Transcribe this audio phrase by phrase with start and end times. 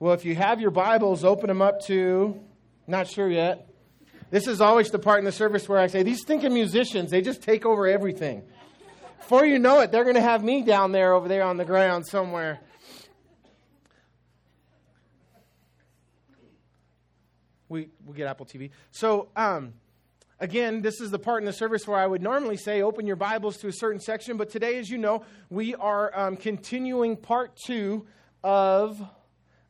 [0.00, 2.40] Well, if you have your Bibles, open them up to,
[2.86, 3.68] not sure yet.
[4.30, 7.20] This is always the part in the service where I say, these thinking musicians, they
[7.20, 8.42] just take over everything.
[9.18, 11.66] Before you know it, they're going to have me down there over there on the
[11.66, 12.60] ground somewhere.
[17.68, 18.70] We, we get Apple TV.
[18.92, 19.74] So, um,
[20.42, 23.16] Again, this is the part in the service where I would normally say open your
[23.16, 27.58] Bibles to a certain section, but today, as you know, we are um, continuing part
[27.62, 28.06] two
[28.42, 28.98] of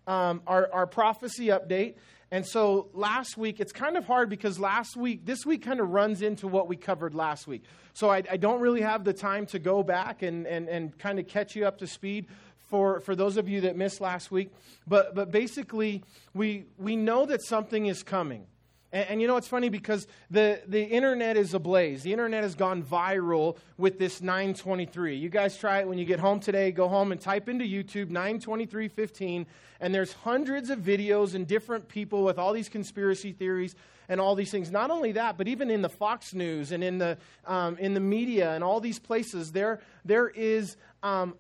[0.06, 1.94] um, our, our prophecy update.
[2.32, 5.90] And so last week, it's kind of hard because last week, this week kind of
[5.90, 7.64] runs into what we covered last week.
[7.92, 11.18] So I, I don't really have the time to go back and, and, and kind
[11.18, 12.26] of catch you up to speed
[12.68, 14.52] for, for those of you that missed last week.
[14.86, 18.46] But, but basically, we, we know that something is coming.
[18.92, 22.02] And, and, you know, it's funny because the, the internet is ablaze.
[22.02, 25.16] The internet has gone viral with this 923.
[25.16, 26.72] You guys try it when you get home today.
[26.72, 29.46] Go home and type into YouTube 92315,
[29.80, 33.74] and there's hundreds of videos and different people with all these conspiracy theories
[34.08, 34.70] and all these things.
[34.70, 38.00] Not only that, but even in the Fox News and in the, um, in the
[38.00, 41.34] media and all these places, there, there is um,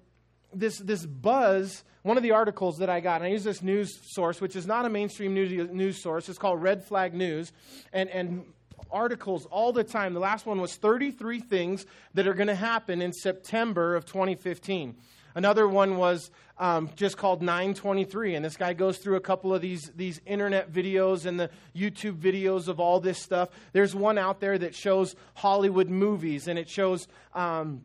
[0.52, 3.98] this, this buzz one of the articles that I got, and I use this news
[4.14, 7.52] source, which is not a mainstream news, news source, it's called Red Flag News,
[7.92, 8.44] and, and
[8.90, 10.14] articles all the time.
[10.14, 11.84] The last one was 33 things
[12.14, 14.96] that are going to happen in September of 2015.
[15.34, 19.60] Another one was um, just called 923, and this guy goes through a couple of
[19.60, 23.50] these, these internet videos and the YouTube videos of all this stuff.
[23.72, 27.06] There's one out there that shows Hollywood movies, and it shows.
[27.34, 27.82] Um,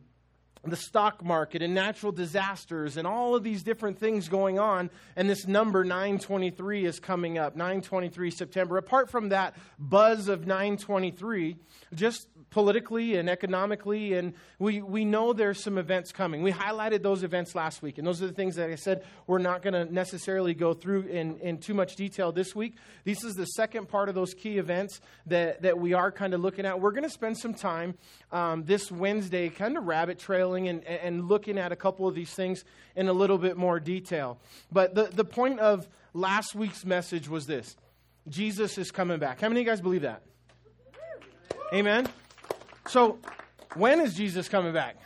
[0.70, 4.90] the stock market and natural disasters and all of these different things going on.
[5.16, 8.76] And this number 923 is coming up, 923 September.
[8.76, 11.56] Apart from that buzz of 923,
[11.94, 16.42] just politically and economically, and we, we know there's some events coming.
[16.42, 19.38] We highlighted those events last week, and those are the things that I said we're
[19.38, 22.76] not going to necessarily go through in, in too much detail this week.
[23.04, 26.40] This is the second part of those key events that, that we are kind of
[26.40, 26.80] looking at.
[26.80, 27.94] We're going to spend some time
[28.32, 32.30] um, this Wednesday kind of rabbit trailing and, and looking at a couple of these
[32.30, 32.64] things
[32.94, 34.38] in a little bit more detail.
[34.72, 37.76] But the, the point of last week's message was this
[38.28, 39.40] Jesus is coming back.
[39.40, 40.22] How many of you guys believe that?
[41.72, 42.08] Amen.
[42.88, 43.18] So,
[43.74, 44.96] when is Jesus coming back?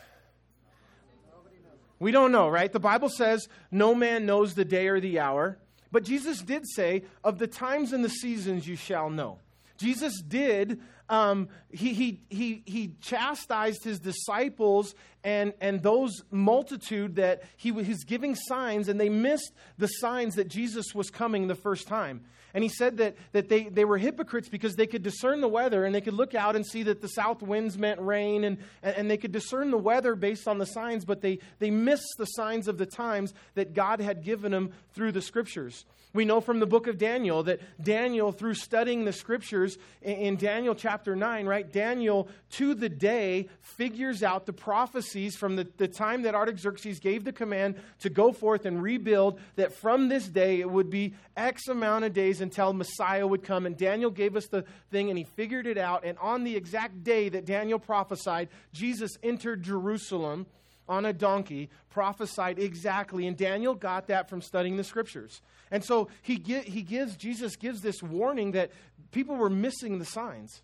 [1.98, 2.72] We don't know, right?
[2.72, 5.58] The Bible says no man knows the day or the hour.
[5.92, 9.38] But Jesus did say, of the times and the seasons you shall know.
[9.76, 17.42] Jesus did, um, he, he, he, he chastised his disciples and, and those multitude that
[17.56, 21.88] he was giving signs, and they missed the signs that Jesus was coming the first
[21.88, 22.24] time.
[22.54, 25.84] And he said that, that they, they were hypocrites because they could discern the weather
[25.84, 29.10] and they could look out and see that the south winds meant rain and, and
[29.10, 32.68] they could discern the weather based on the signs, but they, they missed the signs
[32.68, 35.84] of the times that God had given them through the scriptures.
[36.12, 40.74] We know from the book of Daniel that Daniel, through studying the scriptures in Daniel
[40.74, 46.22] chapter 9, right, Daniel to the day figures out the prophecies from the, the time
[46.22, 50.68] that Artaxerxes gave the command to go forth and rebuild, that from this day it
[50.68, 53.66] would be X amount of days until Messiah would come.
[53.66, 56.04] And Daniel gave us the thing and he figured it out.
[56.04, 60.46] And on the exact day that Daniel prophesied, Jesus entered Jerusalem
[60.88, 63.26] on a donkey prophesied exactly.
[63.26, 65.40] And Daniel got that from studying the scriptures.
[65.70, 66.34] And so he,
[66.64, 68.72] he gives, Jesus gives this warning that
[69.12, 70.62] people were missing the signs.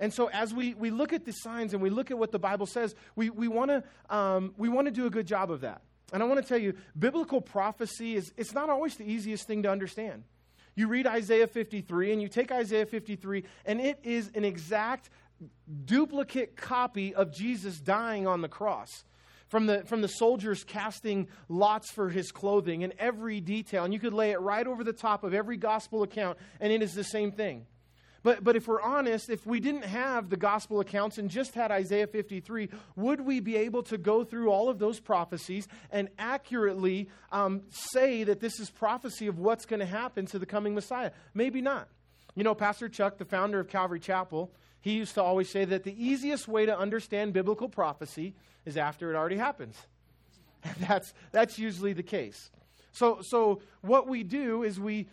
[0.00, 2.38] And so as we, we look at the signs and we look at what the
[2.38, 5.82] Bible says, we, we want to um, we wanna do a good job of that.
[6.12, 9.62] And I want to tell you, biblical prophecy is it's not always the easiest thing
[9.62, 10.24] to understand.
[10.74, 15.10] You read Isaiah 53 and you take Isaiah 53 and it is an exact
[15.84, 19.04] duplicate copy of Jesus dying on the cross
[19.48, 23.84] from the, from the soldiers casting lots for his clothing and every detail.
[23.84, 26.82] And you could lay it right over the top of every gospel account, and it
[26.82, 27.66] is the same thing.
[28.22, 31.70] But, but if we're honest, if we didn't have the gospel accounts and just had
[31.70, 37.08] Isaiah 53, would we be able to go through all of those prophecies and accurately
[37.32, 41.12] um, say that this is prophecy of what's going to happen to the coming Messiah?
[41.32, 41.88] Maybe not.
[42.34, 44.52] You know, Pastor Chuck, the founder of Calvary Chapel,
[44.82, 48.34] he used to always say that the easiest way to understand biblical prophecy
[48.66, 49.76] is after it already happens.
[50.62, 52.50] And that's, that's usually the case.
[52.92, 55.08] So, so what we do is we,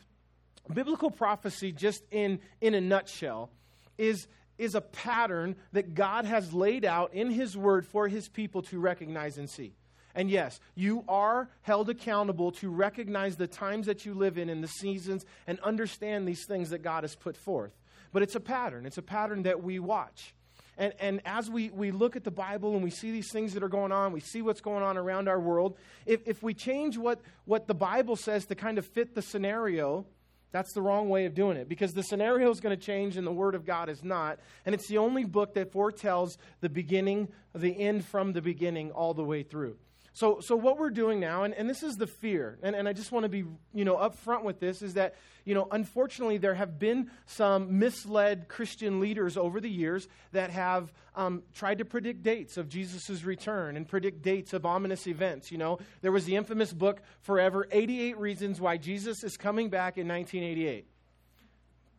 [0.73, 3.49] biblical prophecy, just in, in a nutshell,
[3.97, 4.27] is,
[4.57, 8.79] is a pattern that God has laid out in His Word for His people to
[8.79, 9.73] recognize and see.
[10.15, 14.63] And yes, you are held accountable to recognize the times that you live in and
[14.63, 17.71] the seasons and understand these things that God has put forth.
[18.11, 18.87] But it's a pattern.
[18.87, 20.33] It's a pattern that we watch.
[20.75, 23.63] And, and as we, we look at the Bible and we see these things that
[23.63, 26.97] are going on, we see what's going on around our world, if, if we change
[26.97, 30.05] what, what the Bible says to kind of fit the scenario,
[30.51, 33.27] that's the wrong way of doing it because the scenario is going to change and
[33.27, 34.39] the Word of God is not.
[34.65, 39.13] And it's the only book that foretells the beginning, the end from the beginning all
[39.13, 39.77] the way through.
[40.17, 42.93] So, so what we're doing now, and, and this is the fear, and, and I
[42.93, 45.13] just want to be, you know, upfront with this, is that,
[45.45, 50.91] you know, unfortunately there have been some misled Christian leaders over the years that have
[51.15, 55.51] um, tried to predict dates of Jesus' return and predict dates of ominous events.
[55.51, 59.99] You know, there was the infamous book, Forever, 88 Reasons Why Jesus is Coming Back
[59.99, 60.87] in 1988.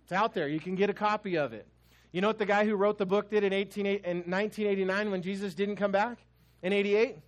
[0.02, 0.48] It's out there.
[0.48, 1.68] You can get a copy of it.
[2.10, 5.22] You know what the guy who wrote the book did in, 18, in 1989 when
[5.22, 6.18] Jesus didn't come back?
[6.64, 7.18] In 88?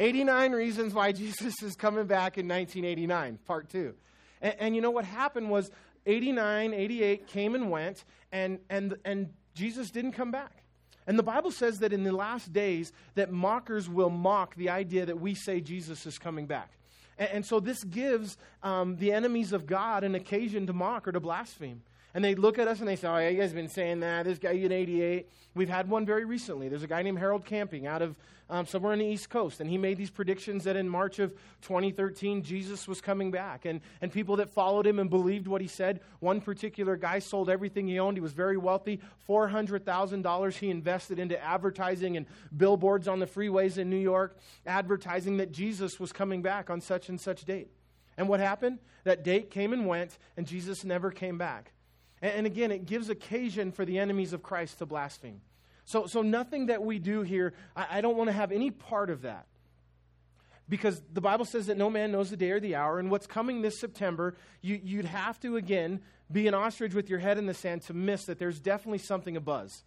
[0.00, 3.94] 89 Reasons Why Jesus is Coming Back in 1989, part two.
[4.40, 5.70] And, and, you know what happened was
[6.06, 10.64] 89, 88 came and went, and, and, and Jesus didn't come back.
[11.06, 15.04] And the Bible says that in the last days that mockers will mock the idea
[15.04, 16.72] that we say Jesus is coming back.
[17.18, 21.12] And, and so this gives um, the enemies of God an occasion to mock or
[21.12, 21.82] to blaspheme.
[22.14, 24.24] And they look at us and they say, Oh, you guys have been saying that.
[24.24, 25.28] This guy in 88.
[25.54, 26.68] We've had one very recently.
[26.68, 28.16] There's a guy named Harold Camping out of
[28.50, 29.60] um, somewhere on the East Coast.
[29.60, 33.64] And he made these predictions that in March of 2013, Jesus was coming back.
[33.64, 37.48] And, and people that followed him and believed what he said, one particular guy sold
[37.48, 38.16] everything he owned.
[38.16, 39.00] He was very wealthy.
[39.28, 42.26] $400,000 he invested into advertising and
[42.56, 44.36] billboards on the freeways in New York,
[44.66, 47.68] advertising that Jesus was coming back on such and such date.
[48.16, 48.80] And what happened?
[49.04, 51.72] That date came and went, and Jesus never came back.
[52.22, 55.40] And again, it gives occasion for the enemies of Christ to blaspheme.
[55.84, 59.10] So, so nothing that we do here, I, I don't want to have any part
[59.10, 59.46] of that.
[60.68, 63.26] Because the Bible says that no man knows the day or the hour, and what's
[63.26, 66.00] coming this September, you, you'd have to, again,
[66.30, 69.34] be an ostrich with your head in the sand to miss that there's definitely something
[69.34, 69.82] abuzz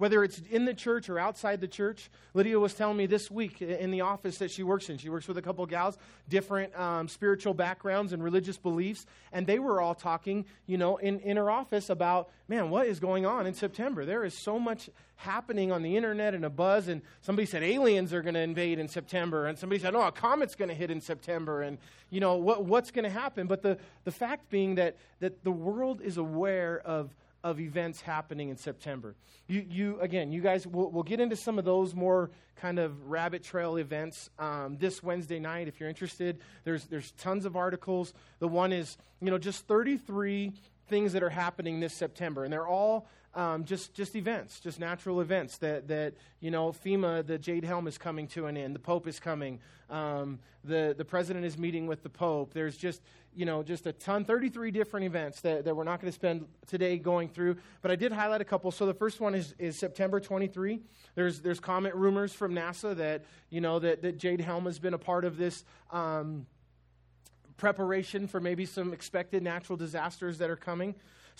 [0.00, 2.10] whether it's in the church or outside the church.
[2.32, 4.96] Lydia was telling me this week in the office that she works in.
[4.96, 9.46] She works with a couple of gals, different um, spiritual backgrounds and religious beliefs, and
[9.46, 13.26] they were all talking, you know, in, in her office about, man, what is going
[13.26, 14.06] on in September?
[14.06, 18.14] There is so much happening on the internet and a buzz, and somebody said aliens
[18.14, 20.90] are going to invade in September, and somebody said, oh, a comet's going to hit
[20.90, 21.76] in September, and,
[22.08, 23.46] you know, what, what's going to happen?
[23.46, 28.48] But the, the fact being that, that the world is aware of of events happening
[28.48, 29.14] in September.
[29.48, 33.08] You, you again, you guys, we'll, we'll get into some of those more kind of
[33.08, 36.38] rabbit trail events um, this Wednesday night if you're interested.
[36.64, 38.12] There's, there's tons of articles.
[38.38, 40.52] The one is, you know, just 33
[40.88, 45.20] things that are happening this September, and they're all um, just just events, just natural
[45.20, 48.74] events that that you know FEMA, the Jade Helm is coming to an end.
[48.74, 49.60] The Pope is coming.
[49.88, 52.52] Um, the the president is meeting with the Pope.
[52.52, 56.10] There's just you know just a ton, 33 different events that, that we're not going
[56.10, 57.56] to spend today going through.
[57.82, 58.72] But I did highlight a couple.
[58.72, 60.80] So the first one is is September 23.
[61.14, 64.94] There's there's comet rumors from NASA that you know that that Jade Helm has been
[64.94, 65.64] a part of this.
[65.92, 66.46] Um,
[67.60, 70.94] preparation for maybe some expected natural disasters that are coming.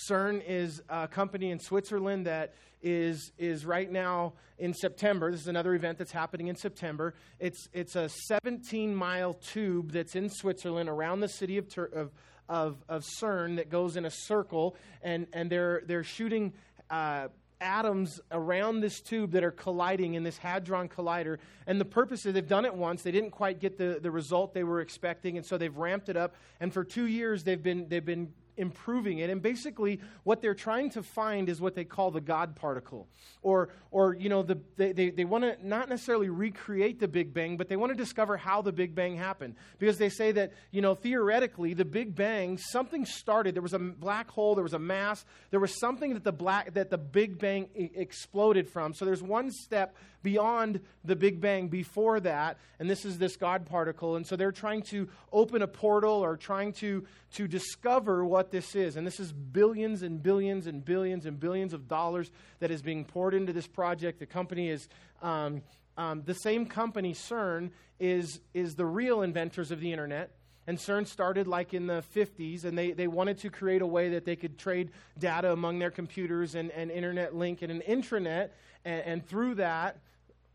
[0.09, 5.31] CERN is a company in Switzerland that is, is right now in September.
[5.31, 7.15] This is another event that's happening in September.
[7.39, 12.11] It's, it's a 17 mile tube that's in Switzerland around the city of, of,
[12.49, 16.53] of, of CERN that goes in a circle, and, and they're, they're shooting.
[16.89, 17.29] Uh,
[17.61, 21.37] atoms around this tube that are colliding in this hadron collider.
[21.67, 23.03] And the purpose is they've done it once.
[23.03, 26.17] They didn't quite get the, the result they were expecting, and so they've ramped it
[26.17, 26.35] up.
[26.59, 29.31] And for two years, they've been, they've been improving it.
[29.31, 33.09] And basically, what they're trying to find is what they call the God particle.
[33.43, 37.35] Or, or you know, the, they, they, they want to not necessarily recreate the Big
[37.35, 39.55] Bang, but they want to discover how the Big Bang happened.
[39.79, 43.55] Because they say that, you know, theoretically, the Big Bang, something started.
[43.55, 46.75] There was a black hole, there was a mass, there was something that the, black,
[46.75, 48.95] that the Big Bang e- exploded from.
[48.95, 53.67] So there's one step beyond the Big Bang before that, and this is this God
[53.67, 54.17] particle.
[54.17, 58.75] And so they're trying to open a portal or trying to, to discover what this
[58.75, 58.97] is.
[58.97, 62.31] And this is billions and billions and billions and billions of dollars
[62.61, 64.19] that is being poured into this project.
[64.19, 64.89] The company is.
[65.23, 65.63] Um,
[65.97, 70.31] um, the same company, CERN, is, is the real inventors of the internet.
[70.67, 74.11] And CERN started like in the 50s, and they, they wanted to create a way
[74.11, 78.51] that they could trade data among their computers and, and internet link and an intranet.
[78.85, 79.99] And, and through that,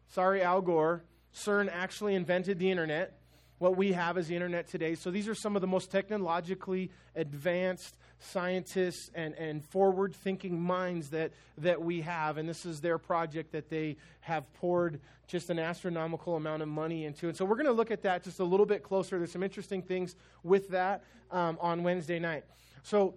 [0.10, 1.04] Sorry, Al Gore.
[1.34, 3.20] CERN actually invented the internet.
[3.58, 4.96] What we have is the internet today.
[4.96, 11.12] So these are some of the most technologically advanced scientists and, and forward thinking minds
[11.12, 12.38] that, that we have.
[12.38, 17.06] And this is their project that they have poured just an astronomical amount of money
[17.06, 17.30] into.
[17.30, 19.18] And so we're going to look at that just a little bit closer.
[19.18, 22.44] There's some interesting things with that um, on Wednesday night.
[22.84, 23.16] So,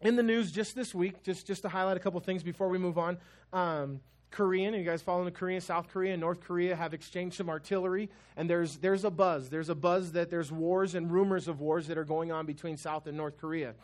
[0.00, 2.78] in the news just this week, just, just to highlight a couple things before we
[2.78, 3.18] move on.
[3.52, 4.74] Um, Korean.
[4.74, 5.60] You guys following the Korean?
[5.60, 9.48] South Korea and North Korea have exchanged some artillery, and there's there's a buzz.
[9.48, 12.76] There's a buzz that there's wars and rumors of wars that are going on between
[12.76, 13.74] South and North Korea.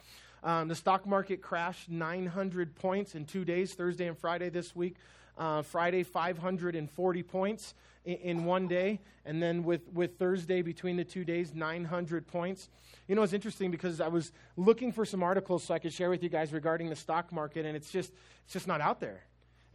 [0.43, 4.97] Um, the stock market crashed 900 points in two days, Thursday and Friday this week.
[5.39, 7.75] Uh, Friday, 540 points
[8.05, 12.69] in, in, one day, and then with, with Thursday between the two days, 900 points.
[13.09, 16.11] You know, it's interesting because I was looking for some articles so I could share
[16.11, 18.13] with you guys regarding the stock market, and it's just
[18.45, 19.25] it's just not out there.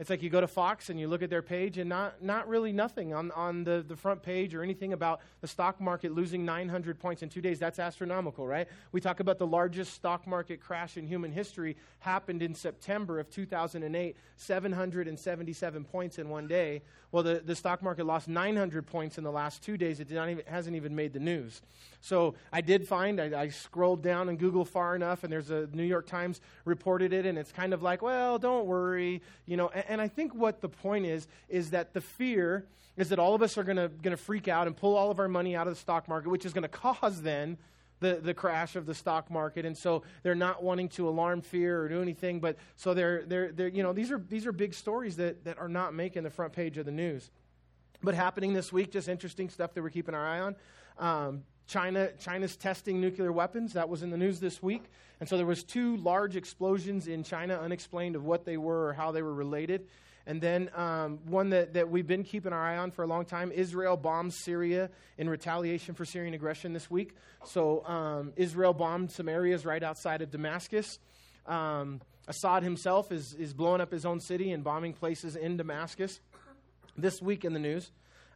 [0.00, 2.48] It's like you go to Fox and you look at their page, and not, not
[2.48, 6.42] really nothing on, on the, the front page or anything about the stock market losing
[6.42, 7.58] 900 points in two days.
[7.58, 8.66] That's astronomical, right?
[8.92, 13.28] We talk about the largest stock market crash in human history happened in September of
[13.28, 16.80] 2008, 777 points in one day.
[17.12, 20.00] Well, the, the stock market lost 900 points in the last two days.
[20.00, 21.60] It even, hasn't even made the news.
[22.00, 25.68] So I did find, I, I scrolled down in Google far enough, and there's a
[25.74, 29.68] New York Times reported it, and it's kind of like, well, don't worry, you know.
[29.68, 32.64] And, and I think what the point is, is that the fear
[32.96, 35.28] is that all of us are going to freak out and pull all of our
[35.28, 37.58] money out of the stock market, which is going to cause then
[37.98, 39.66] the, the crash of the stock market.
[39.66, 42.40] And so they're not wanting to alarm fear or do anything.
[42.40, 45.58] But so they're, they're, they're you know, these are, these are big stories that, that
[45.58, 47.30] are not making the front page of the news.
[48.02, 50.56] But happening this week, just interesting stuff that we're keeping our eye on.
[50.98, 53.74] Um, China, China's testing nuclear weapons.
[53.74, 54.82] That was in the news this week.
[55.20, 58.92] And so there was two large explosions in China, unexplained of what they were or
[58.92, 59.86] how they were related.
[60.26, 63.24] And then um, one that, that we've been keeping our eye on for a long
[63.24, 67.14] time Israel bombs Syria in retaliation for Syrian aggression this week.
[67.44, 70.98] So um, Israel bombed some areas right outside of Damascus.
[71.46, 76.20] Um, Assad himself is, is blowing up his own city and bombing places in Damascus
[76.96, 77.90] this week in the news.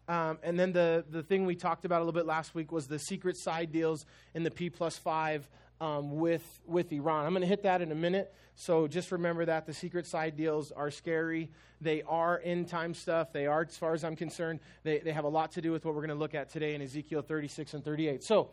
[0.06, 2.86] Um, and then the, the thing we talked about a little bit last week was
[2.86, 5.48] the secret side deals in the P plus five
[5.80, 7.26] um, with, with Iran.
[7.26, 8.34] I'm going to hit that in a minute.
[8.56, 11.50] So just remember that the secret side deals are scary.
[11.80, 13.32] They are end time stuff.
[13.32, 15.84] They are, as far as I'm concerned, they, they have a lot to do with
[15.84, 18.22] what we're going to look at today in Ezekiel 36 and 38.
[18.22, 18.50] So,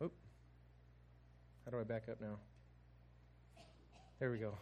[0.00, 2.38] how do I back up now?
[4.18, 4.54] There we go.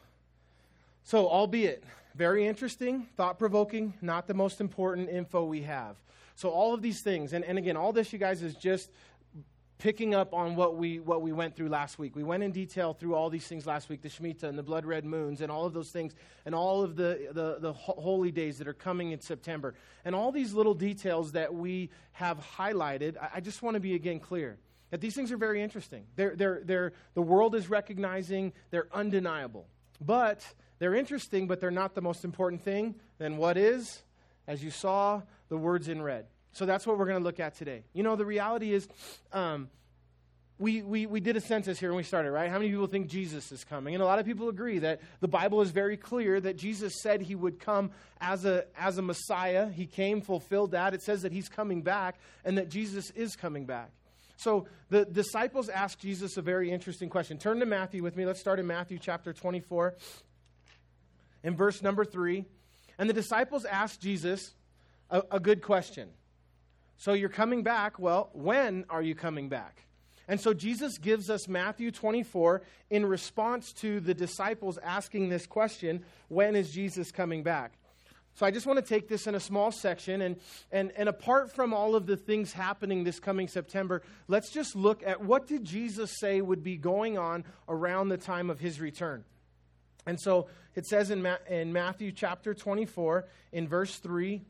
[1.04, 1.84] So, albeit
[2.14, 5.96] very interesting, thought provoking, not the most important info we have.
[6.34, 8.90] So all of these things, and, and again, all this, you guys, is just
[9.76, 12.16] picking up on what we what we went through last week.
[12.16, 14.86] We went in detail through all these things last week, the Shemitah and the blood
[14.86, 16.14] red moons and all of those things
[16.46, 19.74] and all of the, the, the holy days that are coming in September.
[20.06, 23.94] And all these little details that we have highlighted, I, I just want to be
[23.94, 24.56] again clear
[24.90, 26.06] that these things are very interesting.
[26.16, 29.66] They're, they're, they're, the world is recognizing, they're undeniable.
[30.00, 30.46] But
[30.78, 32.94] they're interesting, but they're not the most important thing.
[33.18, 34.02] Then what is?
[34.46, 36.26] As you saw, the words in red.
[36.52, 37.82] So that's what we're going to look at today.
[37.92, 38.88] You know, the reality is,
[39.32, 39.68] um,
[40.58, 42.48] we, we, we did a census here when we started, right?
[42.48, 43.94] How many people think Jesus is coming?
[43.94, 47.22] And a lot of people agree that the Bible is very clear that Jesus said
[47.22, 47.90] he would come
[48.20, 49.68] as a, as a Messiah.
[49.68, 50.94] He came, fulfilled that.
[50.94, 53.90] It says that he's coming back and that Jesus is coming back.
[54.36, 57.38] So the disciples asked Jesus a very interesting question.
[57.38, 58.24] Turn to Matthew with me.
[58.24, 59.94] Let's start in Matthew chapter 24,
[61.44, 62.44] in verse number 3.
[62.98, 64.54] And the disciples asked Jesus,
[65.10, 66.08] a, a good question.
[66.96, 67.98] So you're coming back.
[67.98, 69.84] Well, when are you coming back?
[70.26, 76.02] And so Jesus gives us Matthew 24 in response to the disciples asking this question
[76.28, 77.74] when is Jesus coming back?
[78.36, 80.22] So I just want to take this in a small section.
[80.22, 80.36] And,
[80.72, 85.02] and, and apart from all of the things happening this coming September, let's just look
[85.06, 89.24] at what did Jesus say would be going on around the time of his return.
[90.06, 94.42] And so it says in, Ma- in Matthew chapter 24, in verse 3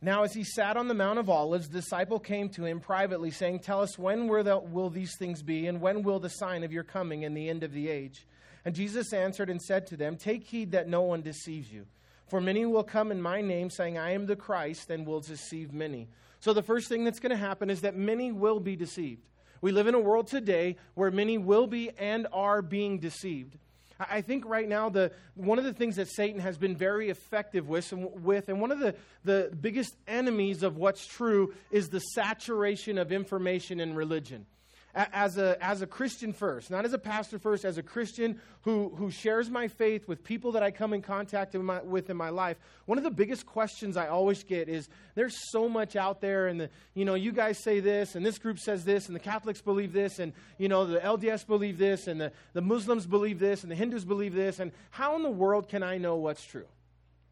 [0.00, 3.32] Now, as he sat on the Mount of Olives, the disciple came to him privately,
[3.32, 6.84] saying, Tell us, when will these things be, and when will the sign of your
[6.84, 8.24] coming and the end of the age?
[8.64, 11.86] And Jesus answered and said to them, Take heed that no one deceives you.
[12.28, 15.72] For many will come in my name, saying, I am the Christ, and will deceive
[15.72, 16.08] many.
[16.40, 19.26] So, the first thing that's going to happen is that many will be deceived.
[19.60, 23.56] We live in a world today where many will be and are being deceived.
[23.98, 27.68] I think right now, the, one of the things that Satan has been very effective
[27.68, 32.96] with, with and one of the, the biggest enemies of what's true, is the saturation
[32.96, 34.46] of information in religion
[34.94, 38.92] as a, as a Christian first, not as a pastor first, as a Christian who,
[38.96, 42.16] who shares my faith with people that I come in contact in my, with in
[42.16, 46.20] my life, one of the biggest questions I always get is there's so much out
[46.20, 49.14] there, and the, you know, you guys say this, and this group says this, and
[49.14, 53.06] the Catholics believe this, and you know, the LDS believe this, and the, the Muslims
[53.06, 56.16] believe this, and the Hindus believe this, and how in the world can I know
[56.16, 56.66] what's true?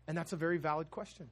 [0.06, 1.28] And that's a very valid question.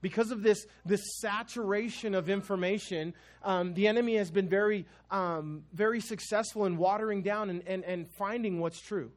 [0.00, 6.00] Because of this, this saturation of information, um, the enemy has been very, um, very
[6.00, 9.10] successful in watering down and, and, and finding what's true.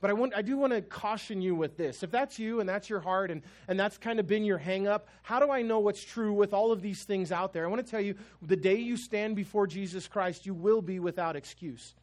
[0.00, 2.02] But I, want, I do want to caution you with this.
[2.02, 4.86] If that's you and that's your heart and, and that's kind of been your hang
[4.86, 7.64] up, how do I know what's true with all of these things out there?
[7.64, 10.98] I want to tell you the day you stand before Jesus Christ, you will be
[11.00, 11.94] without excuse.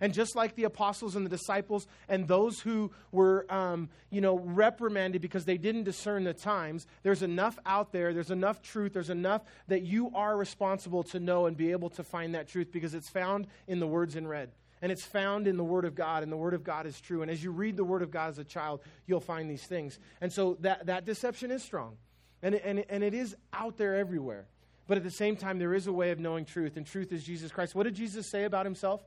[0.00, 4.38] And just like the apostles and the disciples and those who were, um, you know,
[4.38, 9.10] reprimanded because they didn't discern the times, there's enough out there, there's enough truth, there's
[9.10, 12.94] enough that you are responsible to know and be able to find that truth because
[12.94, 14.50] it's found in the words in red.
[14.82, 17.22] And it's found in the Word of God, and the Word of God is true.
[17.22, 19.98] And as you read the Word of God as a child, you'll find these things.
[20.20, 21.96] And so that, that deception is strong,
[22.42, 24.46] and, and, and it is out there everywhere.
[24.86, 27.24] But at the same time, there is a way of knowing truth, and truth is
[27.24, 27.74] Jesus Christ.
[27.74, 29.02] What did Jesus say about himself?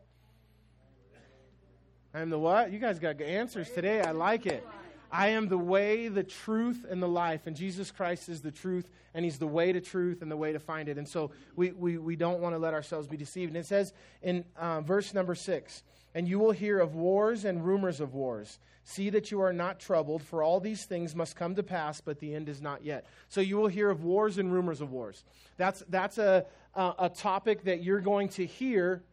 [2.17, 2.73] I am the what?
[2.73, 4.01] You guys got answers today.
[4.01, 4.67] I like it.
[5.11, 7.45] I am the way, the truth, and the life.
[7.45, 10.51] And Jesus Christ is the truth, and He's the way to truth and the way
[10.51, 10.97] to find it.
[10.97, 13.51] And so we, we, we don't want to let ourselves be deceived.
[13.51, 13.93] And it says
[14.23, 15.83] in uh, verse number six,
[16.15, 18.57] and you will hear of wars and rumors of wars.
[18.83, 22.17] See that you are not troubled, for all these things must come to pass, but
[22.17, 23.05] the end is not yet.
[23.29, 25.23] So you will hear of wars and rumors of wars.
[25.57, 29.03] That's, that's a, a, a topic that you're going to hear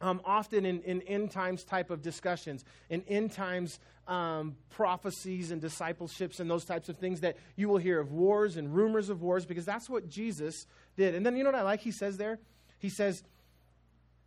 [0.00, 3.78] um, often in, in, end times type of discussions, in end times
[4.08, 8.56] um, prophecies and discipleships and those types of things that you will hear of wars
[8.56, 10.66] and rumors of wars because that's what Jesus
[10.96, 11.14] did.
[11.14, 11.80] And then you know what I like?
[11.80, 12.38] He says there?
[12.78, 13.22] He says,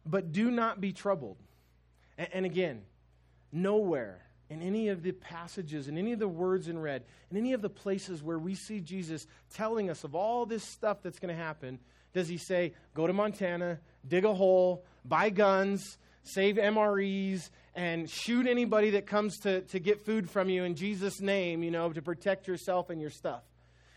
[0.06, 1.38] But do not be troubled.
[2.18, 2.84] and, and again,
[3.52, 7.54] nowhere in any of the passages, in any of the words in red, in any
[7.54, 11.36] of the places where we see Jesus telling us of all this stuff that's going
[11.36, 11.80] to happen,
[12.14, 18.48] does he say, go to Montana, dig a hole, buy guns, save MREs, and shoot
[18.48, 22.02] anybody that comes to, to get food from you in Jesus' name, you know, to
[22.02, 23.44] protect yourself and your stuff.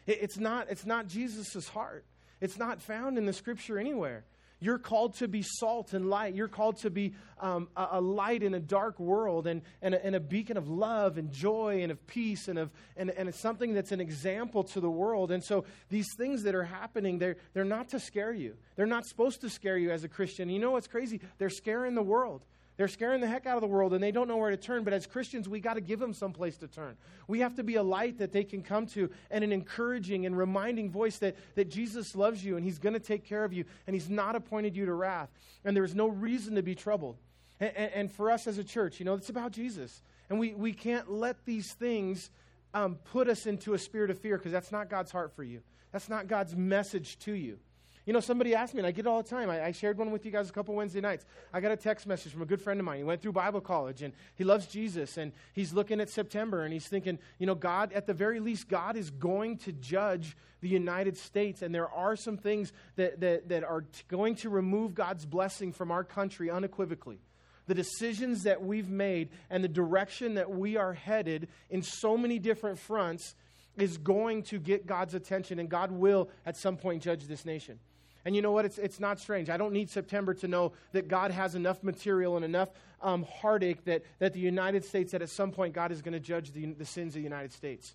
[0.06, 2.04] It, it's not, it's not Jesus' heart.
[2.40, 4.24] It's not found in the scripture anywhere.
[4.58, 6.34] You're called to be salt and light.
[6.34, 10.04] You're called to be um, a, a, light in a dark world and, and a,
[10.04, 13.74] and, a, beacon of love and joy and of peace and, of, and, and something
[13.74, 15.30] that's an example to the world.
[15.30, 18.56] And so these things that are happening, they're, they're not to scare you.
[18.76, 20.48] They're not supposed to scare you as a Christian.
[20.48, 21.20] You know what's crazy?
[21.36, 22.42] They're scaring the world.
[22.76, 24.84] They're scaring the heck out of the world and they don't know where to turn.
[24.84, 26.96] But as Christians, we got to give them some place to turn.
[27.26, 30.36] We have to be a light that they can come to and an encouraging and
[30.36, 33.64] reminding voice that, that Jesus loves you and he's going to take care of you
[33.86, 35.30] and he's not appointed you to wrath.
[35.64, 37.16] And there's no reason to be troubled.
[37.60, 40.02] And, and, and for us as a church, you know, it's about Jesus.
[40.28, 42.30] And we, we can't let these things
[42.74, 45.62] um, put us into a spirit of fear because that's not God's heart for you.
[45.92, 47.58] That's not God's message to you.
[48.06, 49.50] You know, somebody asked me, and I get it all the time.
[49.50, 51.26] I, I, shared one with you guys a couple Wednesday nights.
[51.52, 52.98] I got a text message from a good friend of mine.
[52.98, 56.72] He went through Bible college, and he loves Jesus, and he's looking at September, and
[56.72, 60.68] he's thinking, you know, God, at the very least, God is going to judge the
[60.68, 64.94] United States, and there are some things that, that, that are t- going to remove
[64.94, 67.18] God's blessing from our country unequivocally
[67.66, 72.38] the decisions that we've made and the direction that we are headed in so many
[72.38, 73.34] different fronts
[73.76, 77.78] is going to get God's attention, and God will at some point judge this nation.
[78.26, 78.64] And you know what?
[78.64, 79.48] It's, it's not strange.
[79.48, 83.84] I don't need September to know that God has enough material and enough um, heartache
[83.84, 86.66] that, that the United States, that at some point God is going to judge the,
[86.72, 87.94] the sins of the United States.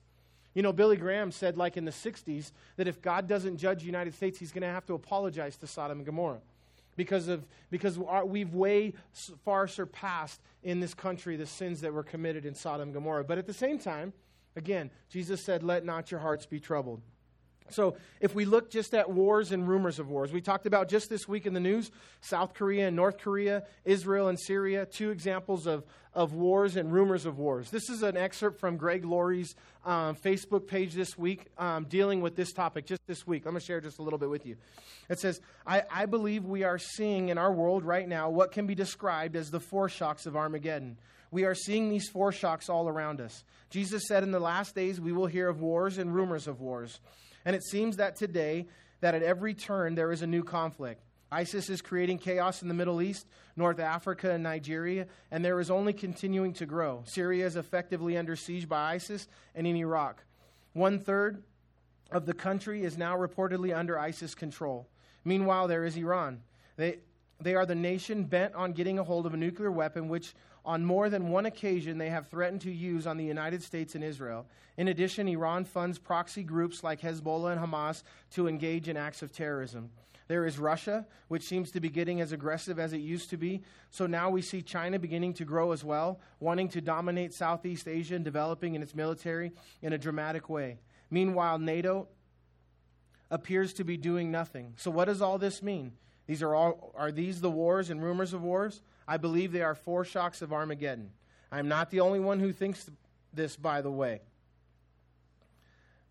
[0.54, 3.88] You know, Billy Graham said, like in the 60s, that if God doesn't judge the
[3.88, 6.40] United States, he's going to have to apologize to Sodom and Gomorrah
[6.96, 8.94] because, of, because we've way
[9.44, 13.26] far surpassed in this country the sins that were committed in Sodom and Gomorrah.
[13.26, 14.14] But at the same time,
[14.56, 17.02] again, Jesus said, Let not your hearts be troubled.
[17.74, 21.10] So, if we look just at wars and rumors of wars, we talked about just
[21.10, 25.68] this week in the news South Korea and North Korea, Israel and Syria, two examples
[25.68, 27.70] of, of wars and rumors of wars.
[27.70, 29.56] This is an excerpt from Greg Laurie's
[29.86, 33.46] um, Facebook page this week um, dealing with this topic just this week.
[33.46, 34.58] I'm going to share just a little bit with you.
[35.10, 38.68] It says, I, I believe we are seeing in our world right now what can
[38.68, 40.98] be described as the foreshocks of Armageddon.
[41.32, 43.44] We are seeing these foreshocks all around us.
[43.70, 47.00] Jesus said in the last days we will hear of wars and rumors of wars.
[47.46, 48.68] And it seems that today,
[49.02, 51.02] that at every turn there is a new conflict.
[51.32, 53.26] ISIS is creating chaos in the Middle East,
[53.56, 57.04] North Africa, and Nigeria, and there is only continuing to grow.
[57.06, 60.24] Syria is effectively under siege by ISIS, and in Iraq.
[60.74, 61.42] One third
[62.12, 64.90] of the country is now reportedly under ISIS control.
[65.24, 66.42] Meanwhile, there is Iran.
[66.76, 66.98] They,
[67.40, 70.86] they are the nation bent on getting a hold of a nuclear weapon, which on
[70.86, 74.46] more than one occasion they have threatened to use on the United States and Israel.
[74.78, 79.32] In addition, Iran funds proxy groups like Hezbollah and Hamas to engage in acts of
[79.32, 79.90] terrorism.
[80.28, 83.64] There is Russia, which seems to be getting as aggressive as it used to be.
[83.90, 88.16] So now we see China beginning to grow as well, wanting to dominate Southeast Asia
[88.16, 90.80] and developing in its military in a dramatic way.
[91.10, 92.08] Meanwhile, NATO
[93.30, 94.74] appears to be doing nothing.
[94.78, 95.94] So, what does all this mean?
[96.28, 98.82] These are, all, are these the wars and rumors of wars?
[99.12, 101.10] I believe they are foreshocks of Armageddon.
[101.52, 102.90] I'm not the only one who thinks
[103.34, 104.22] this, by the way.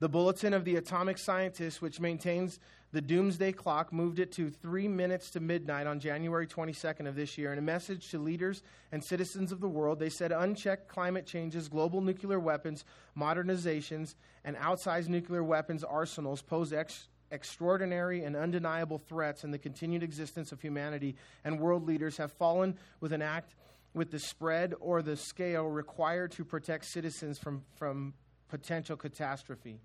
[0.00, 2.60] The Bulletin of the Atomic Scientists, which maintains
[2.92, 7.38] the doomsday clock, moved it to three minutes to midnight on January 22nd of this
[7.38, 7.54] year.
[7.54, 11.68] In a message to leaders and citizens of the world, they said unchecked climate changes,
[11.68, 12.84] global nuclear weapons,
[13.16, 20.02] modernizations, and outsized nuclear weapons arsenals pose ex- extraordinary and undeniable threats in the continued
[20.02, 23.54] existence of humanity, and world leaders have fallen with an act
[23.94, 28.14] with the spread or the scale required to protect citizens from, from
[28.48, 29.80] potential catastrophe.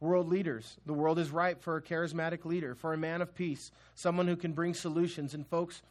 [0.00, 0.76] World leaders.
[0.86, 4.36] The world is ripe for a charismatic leader, for a man of peace, someone who
[4.36, 5.34] can bring solutions.
[5.34, 5.82] And, folks,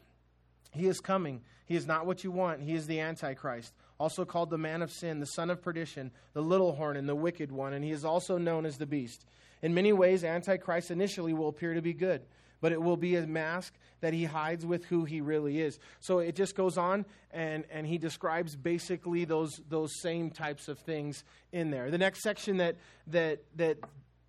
[0.72, 1.42] he is coming.
[1.66, 2.62] He is not what you want.
[2.62, 6.42] He is the Antichrist, also called the man of sin, the son of perdition, the
[6.42, 7.74] little horn, and the wicked one.
[7.74, 9.26] And he is also known as the beast.
[9.62, 12.22] In many ways, Antichrist initially will appear to be good,
[12.62, 15.80] but it will be a mask that he hides with who he really is.
[16.00, 20.78] So it just goes on, and, and he describes basically those, those same types of
[20.80, 21.90] things in there.
[21.90, 22.76] The next section that,
[23.08, 23.78] that, that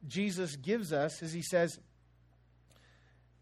[0.06, 1.78] Jesus gives us is he says,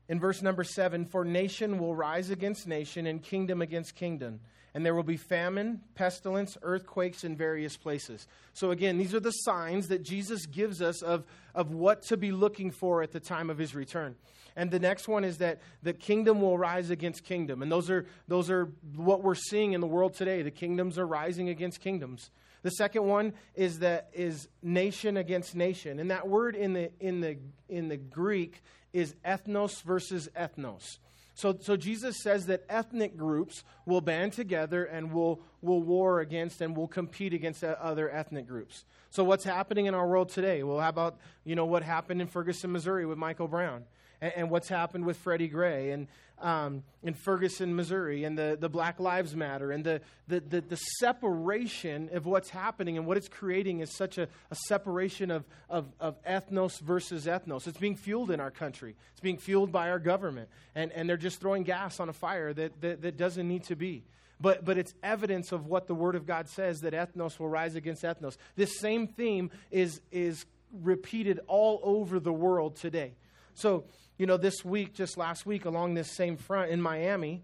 [0.09, 4.41] in verse number seven, for nation will rise against nation and kingdom against kingdom.
[4.77, 8.29] And there will be famine, pestilence, earthquakes in various places.
[8.53, 12.31] So, again, these are the signs that Jesus gives us of, of what to be
[12.31, 14.17] looking for at the time of his return.
[14.55, 17.63] And the next one is that the kingdom will rise against kingdom.
[17.63, 20.43] And those are, those are what we're seeing in the world today.
[20.43, 22.29] The kingdoms are rising against kingdoms.
[22.63, 26.01] The second one is that is nation against nation.
[26.01, 27.39] And that word in the, in the,
[27.71, 28.63] in the Greek
[28.93, 30.99] is ethnos versus ethnos.
[31.37, 36.63] So, so Jesus says that ethnic groups will band together and will, will war against
[36.63, 38.87] and will compete against other ethnic groups.
[39.11, 40.63] So what's happening in our world today?
[40.63, 43.85] Well, how about, you know, what happened in Ferguson, Missouri with Michael Brown?
[44.21, 48.69] And, and what's happened with Freddie Gray and um, in Ferguson, Missouri, and the, the
[48.69, 53.29] Black Lives Matter, and the, the, the, the, separation of what's happening and what it's
[53.29, 57.67] creating is such a, a separation of, of, of ethnos versus ethnos.
[57.67, 61.17] It's being fueled in our country, it's being fueled by our government, and, and they're
[61.17, 64.05] just throwing gas on a fire that, that, that doesn't need to be.
[64.39, 67.75] But, but it's evidence of what the Word of God says that ethnos will rise
[67.75, 68.37] against ethnos.
[68.55, 70.45] This same theme is, is
[70.83, 73.15] repeated all over the world today.
[73.55, 73.85] So,
[74.19, 77.43] you know, this week, just last week, along this same front in Miami,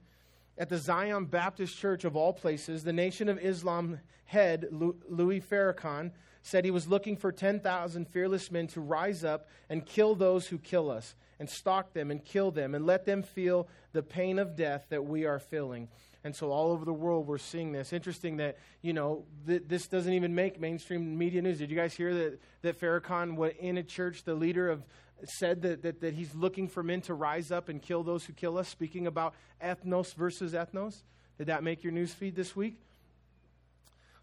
[0.57, 6.13] at the Zion Baptist Church of all places, the Nation of Islam head, Louis Farrakhan,
[6.43, 10.59] said he was looking for 10,000 fearless men to rise up and kill those who
[10.59, 14.57] kill us, and stalk them and kill them, and let them feel the pain of
[14.57, 15.89] death that we are feeling.
[16.25, 17.93] And so all over the world, we're seeing this.
[17.93, 21.59] Interesting that, you know, th- this doesn't even make mainstream media news.
[21.59, 24.85] Did you guys hear that, that Farrakhan, in a church, the leader of
[25.29, 28.33] said that, that, that he's looking for men to rise up and kill those who
[28.33, 31.03] kill us, speaking about ethnos versus ethnos.
[31.39, 32.81] Did that make your news feed this week?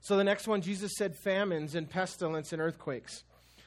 [0.01, 3.23] So the next one, Jesus said famines and pestilence and earthquakes.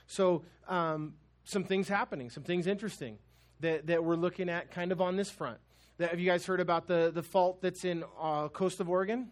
[0.06, 1.14] So um,
[1.44, 3.18] some things happening, some things interesting
[3.60, 5.58] that, that we're looking at kind of on this front.
[5.98, 9.30] That, have you guys heard about the, the fault that's in uh, coast of Oregon?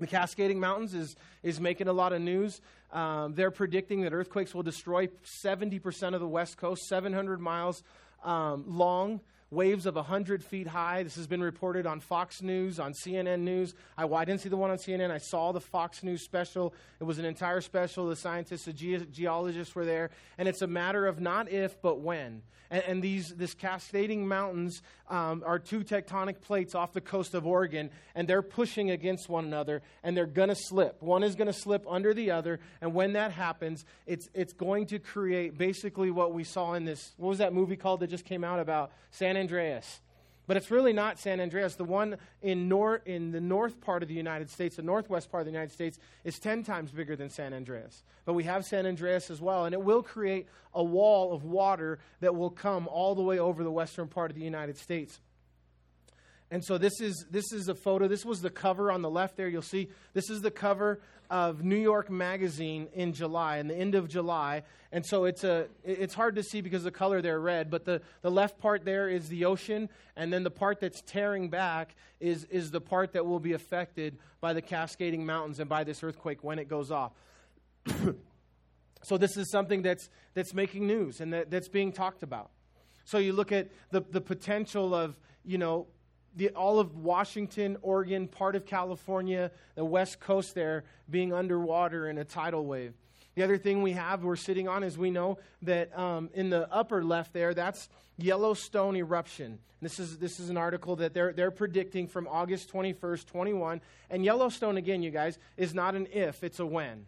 [0.00, 2.60] The Cascading Mountains is, is making a lot of news.
[2.92, 5.08] Um, they're predicting that earthquakes will destroy
[5.44, 7.82] 70% of the West Coast, 700 miles
[8.24, 9.20] um, long,
[9.50, 11.02] waves of 100 feet high.
[11.02, 13.74] This has been reported on Fox News, on CNN News.
[13.96, 15.10] I, well, I didn't see the one on CNN.
[15.10, 16.74] I saw the Fox News special.
[17.00, 18.08] It was an entire special.
[18.08, 20.10] The scientists, the ge- geologists were there.
[20.38, 22.42] And it's a matter of not if, but when.
[22.70, 27.46] And, and these this cascading mountains um, are two tectonic plates off the coast of
[27.46, 31.02] Oregon, and they're pushing against one another, and they're going to slip.
[31.02, 34.86] One is going to slip under the other, and when that happens, it's it's going
[34.86, 37.12] to create basically what we saw in this.
[37.16, 40.00] What was that movie called that just came out about San Andreas?
[40.46, 41.76] But it's really not San Andreas.
[41.76, 45.40] The one in, nor- in the north part of the United States, the northwest part
[45.40, 48.02] of the United States, is 10 times bigger than San Andreas.
[48.26, 51.98] But we have San Andreas as well, and it will create a wall of water
[52.20, 55.20] that will come all the way over the western part of the United States.
[56.54, 58.06] And so this is this is a photo.
[58.06, 59.48] This was the cover on the left there.
[59.48, 63.96] You'll see this is the cover of New York Magazine in July, in the end
[63.96, 64.62] of July.
[64.92, 68.02] And so it's a it's hard to see because the color there red, but the,
[68.22, 72.44] the left part there is the ocean, and then the part that's tearing back is
[72.44, 76.44] is the part that will be affected by the cascading mountains and by this earthquake
[76.44, 77.10] when it goes off.
[79.02, 82.52] so this is something that's that's making news and that, that's being talked about.
[83.04, 85.88] So you look at the, the potential of, you know,
[86.36, 92.18] the, all of Washington, Oregon, part of California, the west coast there being underwater in
[92.18, 92.94] a tidal wave.
[93.34, 96.72] The other thing we have we're sitting on is we know that um, in the
[96.72, 99.58] upper left there, that's Yellowstone eruption.
[99.82, 103.80] This is, this is an article that they're, they're predicting from August 21st, 21.
[104.08, 107.06] And Yellowstone, again, you guys, is not an if, it's a when.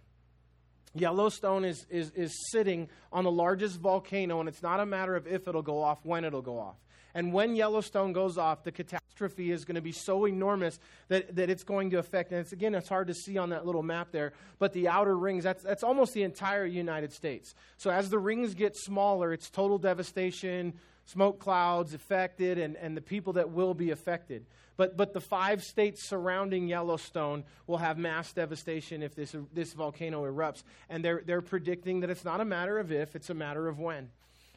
[0.94, 5.26] Yellowstone is, is, is sitting on the largest volcano, and it's not a matter of
[5.26, 6.76] if it'll go off, when it'll go off.
[7.14, 11.50] And when Yellowstone goes off, the catastrophe is going to be so enormous that, that
[11.50, 14.08] it's going to affect, and it's again, it's hard to see on that little map
[14.12, 17.54] there, but the outer rings, that's, that's almost the entire United States.
[17.76, 20.74] So as the rings get smaller, it's total devastation,
[21.06, 24.44] smoke clouds affected, and, and the people that will be affected.
[24.76, 30.24] But, but the five states surrounding Yellowstone will have mass devastation if this, this volcano
[30.24, 30.62] erupts.
[30.90, 33.78] And they're, they're predicting that it's not a matter of if, it's a matter of
[33.78, 34.10] when.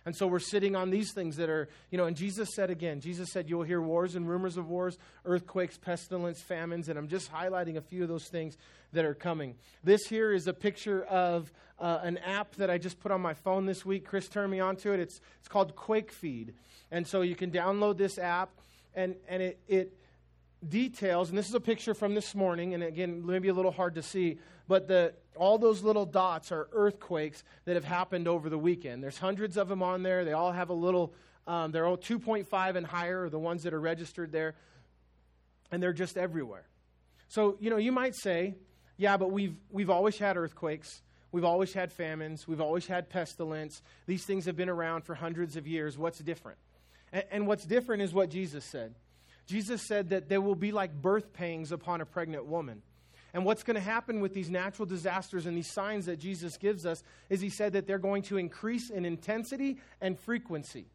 [0.06, 3.02] And so we're sitting on these things that are, you know, and Jesus said again,
[3.02, 7.32] Jesus said, You'll hear wars and rumors of wars, earthquakes, pestilence, famines, and I'm just
[7.32, 8.58] highlighting a few of those things
[8.94, 9.56] that are coming.
[9.84, 13.34] This here is a picture of uh, an app that I just put on my
[13.34, 14.06] phone this week.
[14.06, 15.00] Chris turned me onto it.
[15.00, 16.54] It's, it's called Quake Feed.
[16.92, 18.50] And so you can download this app,
[18.96, 19.94] and, and it, it
[20.68, 23.96] details, and this is a picture from this morning, and again, maybe a little hard
[23.96, 28.58] to see, but the, all those little dots are earthquakes that have happened over the
[28.58, 29.02] weekend.
[29.02, 30.26] There's hundreds of them on there.
[30.26, 31.14] They all have a little,
[31.48, 34.56] um, they're all 2.5 and higher, are the ones that are registered there,
[35.72, 36.68] and they're just everywhere.
[37.30, 38.56] So, you know, you might say,
[38.98, 41.02] yeah, but we've, we've always had earthquakes.
[41.32, 42.48] We've always had famines.
[42.48, 43.82] We've always had pestilence.
[44.08, 45.98] These things have been around for hundreds of years.
[45.98, 46.58] What's different?
[47.14, 48.96] And, and what's different is what Jesus said.
[49.50, 52.84] Jesus said that there will be like birth pangs upon a pregnant woman.
[53.34, 56.86] And what's going to happen with these natural disasters and these signs that Jesus gives
[56.86, 60.86] us is he said that they're going to increase in intensity and frequency.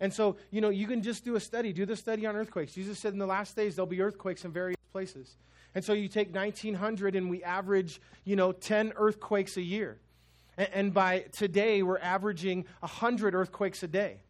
[0.00, 2.72] And so, you know, you can just do a study, do the study on earthquakes.
[2.72, 5.36] Jesus said in the last days there'll be earthquakes in various places.
[5.72, 10.00] And so you take 1900 and we average, you know, 10 earthquakes a year.
[10.56, 14.23] And, and by today, we're averaging 100 earthquakes a day.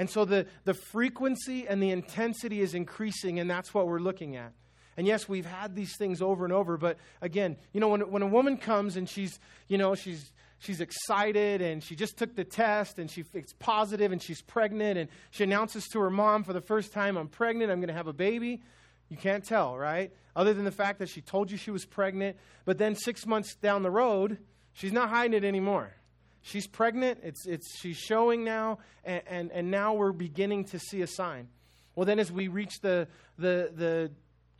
[0.00, 4.34] And so the, the frequency and the intensity is increasing, and that's what we're looking
[4.34, 4.54] at.
[4.96, 8.22] And yes, we've had these things over and over, but again, you know, when, when
[8.22, 12.44] a woman comes and she's, you know, she's, she's excited and she just took the
[12.44, 16.54] test and she, it's positive and she's pregnant and she announces to her mom for
[16.54, 18.62] the first time, I'm pregnant, I'm going to have a baby.
[19.10, 20.14] You can't tell, right?
[20.34, 23.54] Other than the fact that she told you she was pregnant, but then six months
[23.54, 24.38] down the road,
[24.72, 25.92] she's not hiding it anymore.
[26.42, 31.02] She's pregnant, it's, it's, she's showing now, and, and, and now we're beginning to see
[31.02, 31.48] a sign.
[31.94, 34.10] Well, then, as we reach the, the, the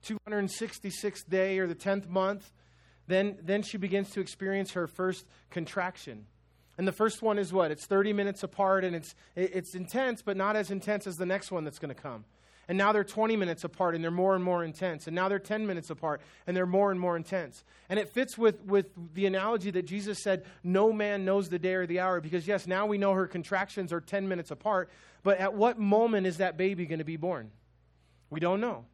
[0.06, 2.52] 266th day or the 10th month,
[3.06, 6.26] then, then she begins to experience her first contraction.
[6.76, 7.70] And the first one is what?
[7.70, 11.50] It's 30 minutes apart, and it's, it's intense, but not as intense as the next
[11.50, 12.24] one that's going to come.
[12.70, 15.09] And now they're 20 minutes apart and they're more and more intense.
[15.09, 17.64] And now they're 10 minutes apart and they're more and more intense.
[17.88, 21.74] And it fits with, with the analogy that Jesus said, No man knows the day
[21.74, 22.20] or the hour.
[22.20, 24.88] Because, yes, now we know her contractions are 10 minutes apart.
[25.24, 27.50] But at what moment is that baby going to be born?
[28.30, 28.85] We don't know.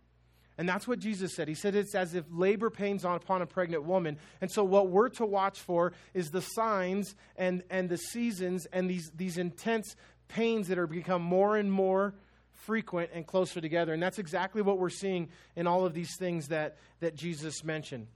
[0.57, 1.47] And that's what Jesus said.
[1.47, 4.17] He said it's as if labor pains on upon a pregnant woman.
[4.41, 8.89] And so, what we're to watch for is the signs and, and the seasons and
[8.89, 9.97] these, these intense
[10.29, 12.15] pains that are become more and more
[12.57, 13.93] frequent and closer together.
[13.93, 18.09] And that's exactly what we're seeing in all of these things that, that Jesus mentioned.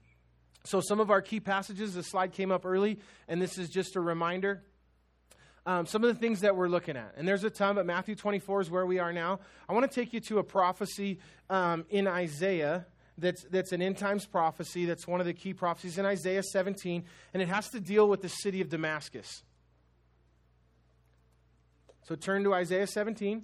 [0.63, 3.95] So, some of our key passages, the slide came up early, and this is just
[3.95, 4.63] a reminder.
[5.65, 7.13] Um, some of the things that we're looking at.
[7.17, 9.39] And there's a ton, but Matthew 24 is where we are now.
[9.69, 13.97] I want to take you to a prophecy um, in Isaiah that's, that's an end
[13.97, 14.85] times prophecy.
[14.85, 18.21] That's one of the key prophecies in Isaiah 17, and it has to deal with
[18.21, 19.43] the city of Damascus.
[22.03, 23.43] So turn to Isaiah 17.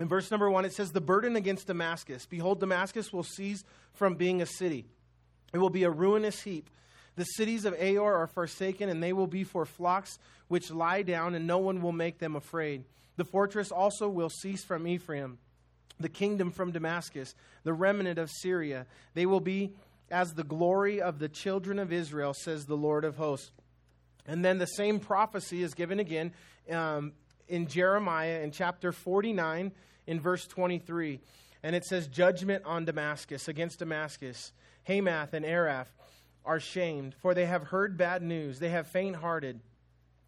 [0.00, 2.24] In verse number one, it says, The burden against Damascus.
[2.26, 4.86] Behold, Damascus will cease from being a city,
[5.52, 6.70] it will be a ruinous heap.
[7.16, 11.34] The cities of Aroer are forsaken, and they will be for flocks which lie down,
[11.34, 12.84] and no one will make them afraid.
[13.16, 15.38] The fortress also will cease from Ephraim,
[15.98, 18.86] the kingdom from Damascus, the remnant of Syria.
[19.12, 19.74] They will be
[20.10, 23.50] as the glory of the children of Israel, says the Lord of hosts.
[24.26, 26.32] And then the same prophecy is given again
[26.70, 27.12] um,
[27.48, 29.72] in Jeremiah in chapter 49
[30.10, 31.20] in verse 23.
[31.62, 34.52] And it says, Judgment on Damascus, against Damascus.
[34.82, 35.86] Hamath and Arpad
[36.44, 38.58] are shamed, for they have heard bad news.
[38.58, 39.60] They have faint hearted.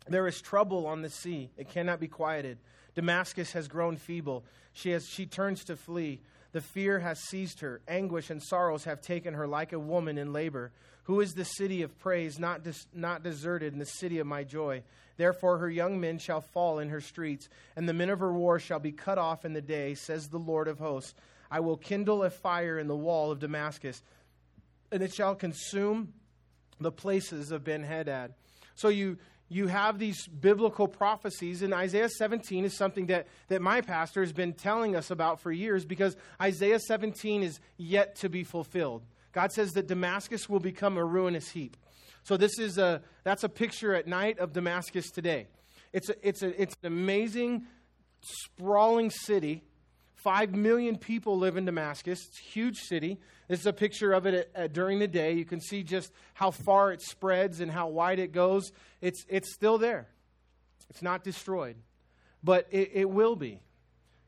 [0.07, 2.59] There is trouble on the sea, it cannot be quieted.
[2.95, 4.45] Damascus has grown feeble.
[4.73, 6.21] She, has, she turns to flee.
[6.53, 7.81] The fear has seized her.
[7.89, 10.73] Anguish and sorrows have taken her like a woman in labor.
[11.05, 14.45] Who is the city of praise, not, des- not deserted, in the city of my
[14.45, 14.83] joy?
[15.17, 18.59] Therefore, her young men shall fall in her streets, and the men of her war
[18.59, 21.15] shall be cut off in the day, says the Lord of hosts.
[21.51, 24.03] I will kindle a fire in the wall of Damascus,
[24.91, 26.13] and it shall consume
[26.81, 28.35] the places of Ben Hadad.
[28.75, 29.19] So you,
[29.53, 34.33] you have these biblical prophecies, and Isaiah 17 is something that, that my pastor has
[34.33, 39.03] been telling us about for years because Isaiah 17 is yet to be fulfilled.
[39.33, 41.77] God says that Damascus will become a ruinous heap.
[42.23, 45.49] So this is a that's a picture at night of Damascus today.
[45.93, 47.67] It's a, it's a, it's an amazing,
[48.21, 49.65] sprawling city.
[50.23, 52.29] Five million people live in Damascus.
[52.29, 53.19] It's a huge city.
[53.49, 55.33] This is a picture of it at, at, during the day.
[55.33, 58.71] You can see just how far it spreads and how wide it goes.
[59.01, 60.07] It's, it's still there.
[60.91, 61.75] It's not destroyed,
[62.41, 63.63] but it, it will be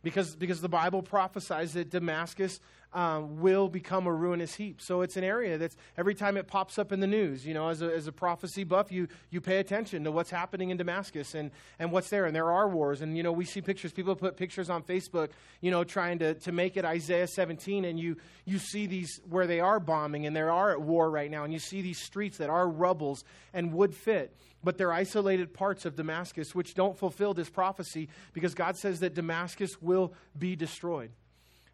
[0.02, 2.58] because, because the Bible prophesies that Damascus
[2.94, 4.80] um, will become a ruinous heap.
[4.80, 7.68] So it's an area that's every time it pops up in the news, you know,
[7.68, 11.34] as a, as a prophecy buff, you, you pay attention to what's happening in Damascus
[11.34, 12.24] and, and what's there.
[12.26, 13.02] And there are wars.
[13.02, 13.92] And, you know, we see pictures.
[13.92, 15.30] People put pictures on Facebook,
[15.60, 17.84] you know, trying to, to make it Isaiah 17.
[17.84, 21.30] And you, you see these where they are bombing and they are at war right
[21.30, 21.42] now.
[21.42, 24.36] And you see these streets that are rubbles and would fit.
[24.62, 29.14] But they're isolated parts of Damascus which don't fulfill this prophecy because God says that
[29.14, 31.10] Damascus will be destroyed.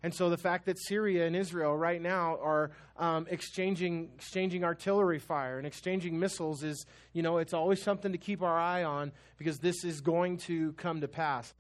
[0.03, 5.19] And so the fact that Syria and Israel right now are um, exchanging, exchanging artillery
[5.19, 9.13] fire and exchanging missiles is, you know, it's always something to keep our eye on
[9.37, 11.53] because this is going to come to pass.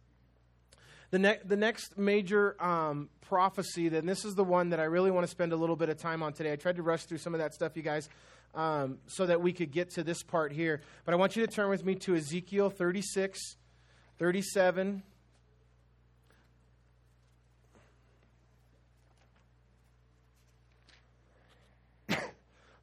[1.11, 5.11] The, ne- the next major um, prophecy, then this is the one that I really
[5.11, 6.53] want to spend a little bit of time on today.
[6.53, 8.09] I tried to rush through some of that stuff, you guys,
[8.55, 10.81] um, so that we could get to this part here.
[11.05, 13.57] But I want you to turn with me to Ezekiel 36,
[14.18, 15.03] 37,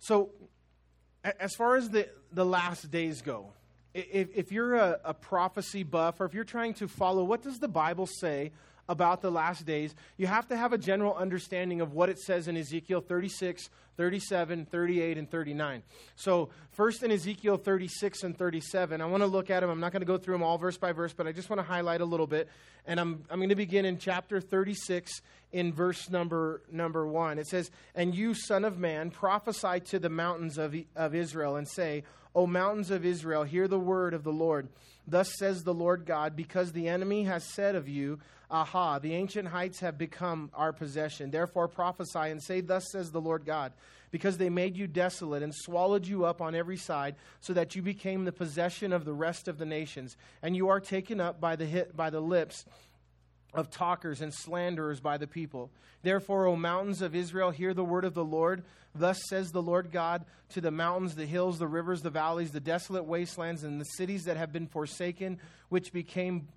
[0.07, 0.29] So,
[1.37, 3.51] as far as the, the last days go,
[3.93, 7.59] if, if you're a, a prophecy buff or if you're trying to follow what does
[7.59, 8.53] the Bible say
[8.89, 12.47] about the last days, you have to have a general understanding of what it says
[12.47, 15.83] in Ezekiel 36, 37, 38, and 39.
[16.15, 19.69] So, first in Ezekiel 36 and 37, I want to look at them.
[19.69, 21.59] I'm not going to go through them all verse by verse, but I just want
[21.59, 22.47] to highlight a little bit.
[22.85, 25.21] And I'm, I'm going to begin in chapter 36
[25.51, 27.39] in verse number, number 1.
[27.39, 31.67] It says, And you, son of man, prophesy to the mountains of, of Israel and
[31.67, 32.03] say,
[32.37, 34.69] O mountains of Israel, hear the word of the Lord.
[35.07, 38.19] Thus says the Lord God, because the enemy has said of you,
[38.51, 41.31] Aha, the ancient heights have become our possession.
[41.31, 43.73] Therefore prophesy and say, Thus says the Lord God,
[44.11, 47.81] because they made you desolate and swallowed you up on every side, so that you
[47.81, 50.15] became the possession of the rest of the nations.
[50.43, 52.65] And you are taken up by the, hit, by the lips
[53.53, 55.71] of talkers and slanderers by the people.
[56.03, 58.63] Therefore, O mountains of Israel, hear the word of the Lord.
[58.93, 62.59] Thus says the Lord God to the mountains, the hills, the rivers, the valleys, the
[62.59, 66.47] desolate wastelands, and the cities that have been forsaken, which became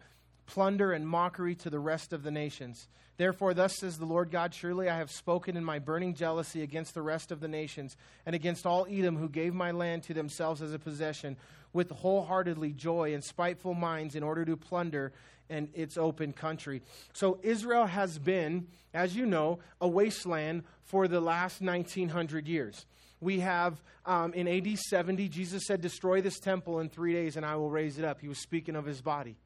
[0.51, 2.89] plunder and mockery to the rest of the nations.
[3.19, 6.93] Therefore, thus says the Lord God Surely I have spoken in my burning jealousy against
[6.93, 10.61] the rest of the nations, and against all Edom who gave my land to themselves
[10.61, 11.37] as a possession,
[11.73, 15.13] with wholeheartedly joy and spiteful minds, in order to plunder
[15.49, 16.83] and its open country.
[17.13, 22.87] So, Israel has been, as you know, a wasteland for the last 1900 years.
[23.21, 27.47] We have um, in AD 70, Jesus said, Destroy this temple in three days and
[27.47, 28.21] I will raise it up.
[28.21, 29.37] He was speaking of his body.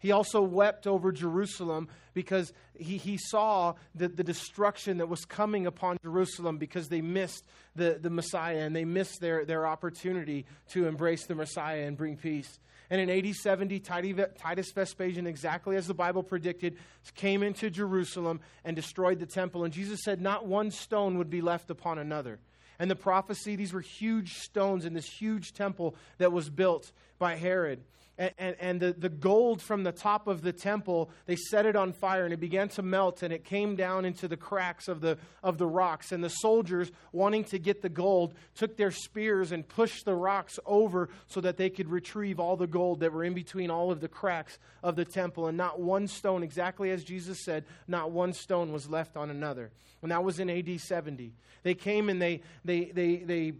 [0.00, 5.66] He also wept over Jerusalem because he, he saw the, the destruction that was coming
[5.66, 7.44] upon Jerusalem because they missed
[7.76, 12.16] the, the Messiah and they missed their, their opportunity to embrace the Messiah and bring
[12.16, 12.58] peace.
[12.88, 16.76] And in AD 70, Titus Vespasian, exactly as the Bible predicted,
[17.14, 19.64] came into Jerusalem and destroyed the temple.
[19.64, 22.40] And Jesus said, Not one stone would be left upon another.
[22.80, 27.36] And the prophecy, these were huge stones in this huge temple that was built by
[27.36, 27.82] Herod
[28.20, 31.74] and, and, and, the, the gold from the top of the temple, they set it
[31.74, 35.00] on fire and it began to melt and it came down into the cracks of
[35.00, 36.12] the, of the rocks.
[36.12, 40.58] And the soldiers, wanting to get the gold, took their spears and pushed the rocks
[40.66, 44.02] over so that they could retrieve all the gold that were in between all of
[44.02, 45.46] the cracks of the temple.
[45.46, 49.70] And not one stone, exactly as Jesus said, not one stone was left on another.
[50.02, 51.32] And that was in AD 70.
[51.62, 53.52] They came and they, they, they, they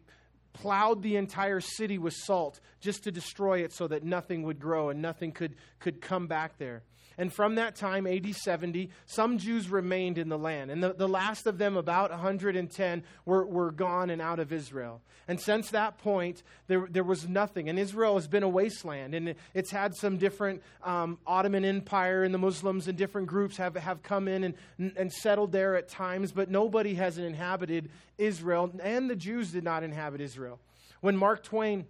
[0.52, 4.90] plowed the entire city with salt just to destroy it so that nothing would grow
[4.90, 6.82] and nothing could, could come back there.
[7.20, 10.70] And from that time, AD 70, some Jews remained in the land.
[10.70, 15.02] And the, the last of them, about 110, were, were gone and out of Israel.
[15.28, 17.68] And since that point, there, there was nothing.
[17.68, 19.14] And Israel has been a wasteland.
[19.14, 23.76] And it's had some different um, Ottoman Empire and the Muslims and different groups have,
[23.76, 24.54] have come in and,
[24.96, 26.32] and settled there at times.
[26.32, 28.72] But nobody has inhabited Israel.
[28.82, 30.58] And the Jews did not inhabit Israel.
[31.02, 31.84] When Mark Twain,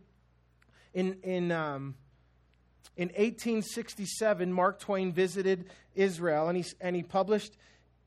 [0.93, 1.95] in, in um,
[3.01, 7.57] in 1867, Mark Twain visited Israel and he, and he published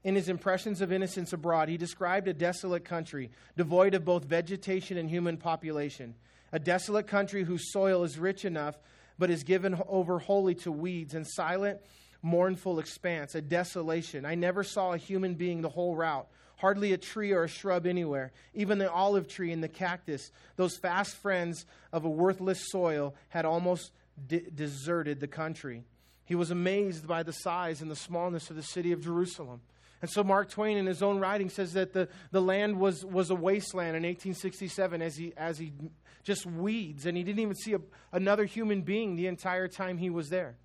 [0.03, 4.97] in his Impressions of Innocence Abroad, he described a desolate country, devoid of both vegetation
[4.97, 6.13] and human population.
[6.51, 8.77] a desolate country whose soil is rich enough,
[9.17, 11.81] but is given over wholly to weeds and silent,
[12.21, 14.27] mournful expanse, a desolation.
[14.27, 16.27] I never saw a human being the whole route
[16.57, 20.31] hardly a tree or a shrub anywhere, even the olive tree and the cactus.
[20.55, 23.91] Those fast friends of a worthless soil had almost
[24.27, 25.83] de- deserted the country.
[26.25, 29.61] He was amazed by the size and the smallness of the city of Jerusalem.
[30.01, 33.29] And so Mark Twain, in his own writing, says that the, the land was, was
[33.29, 35.71] a wasteland in 1867 as he, as he
[36.23, 37.79] just weeds, and he didn't even see a,
[38.11, 40.55] another human being the entire time he was there.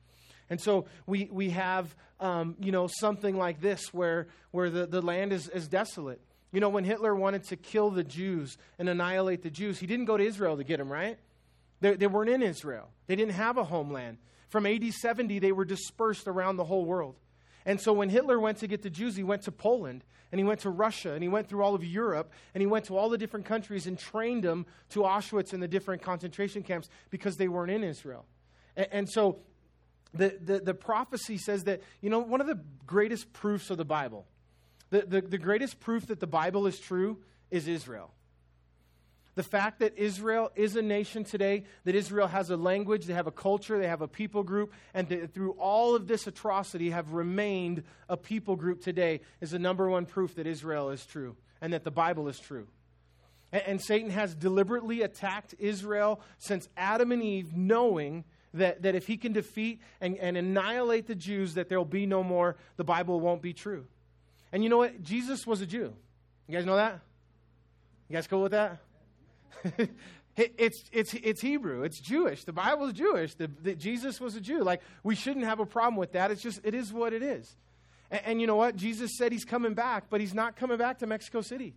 [0.50, 5.02] And so we, we have, um, you know, something like this where, where the, the
[5.02, 6.20] land is, is desolate.
[6.52, 10.06] You know, when Hitler wanted to kill the Jews and annihilate the Jews, he didn't
[10.06, 11.18] go to Israel to get them, right?
[11.80, 12.90] They, they weren't in Israel.
[13.06, 14.18] They didn't have a homeland.
[14.48, 17.16] From AD 70, they were dispersed around the whole world.
[17.66, 20.02] And so when Hitler went to get the Jews, he went to Poland
[20.32, 22.86] and he went to Russia and he went through all of Europe and he went
[22.86, 26.88] to all the different countries and trained them to Auschwitz and the different concentration camps
[27.10, 28.24] because they weren't in Israel.
[28.74, 29.40] And, and so
[30.14, 33.84] the, the, the prophecy says that, you know, one of the greatest proofs of the
[33.84, 34.26] Bible,
[34.90, 37.18] the, the, the greatest proof that the Bible is true
[37.50, 38.12] is Israel.
[39.38, 43.28] The fact that Israel is a nation today, that Israel has a language, they have
[43.28, 47.84] a culture, they have a people group, and through all of this atrocity have remained
[48.08, 51.84] a people group today is the number one proof that Israel is true and that
[51.84, 52.66] the Bible is true.
[53.52, 58.24] And, and Satan has deliberately attacked Israel since Adam and Eve, knowing
[58.54, 62.06] that, that if he can defeat and, and annihilate the Jews, that there will be
[62.06, 63.86] no more, the Bible won't be true.
[64.50, 65.00] And you know what?
[65.00, 65.94] Jesus was a Jew.
[66.48, 66.98] You guys know that?
[68.08, 68.78] You guys cool with that?
[70.36, 71.82] it's, it's, it's Hebrew.
[71.82, 72.44] It's Jewish.
[72.44, 73.34] The Bible is Jewish.
[73.34, 74.62] The, the, Jesus was a Jew.
[74.62, 76.30] Like, we shouldn't have a problem with that.
[76.30, 77.56] It's just, it is what it is.
[78.10, 78.76] And, and you know what?
[78.76, 81.74] Jesus said he's coming back, but he's not coming back to Mexico City.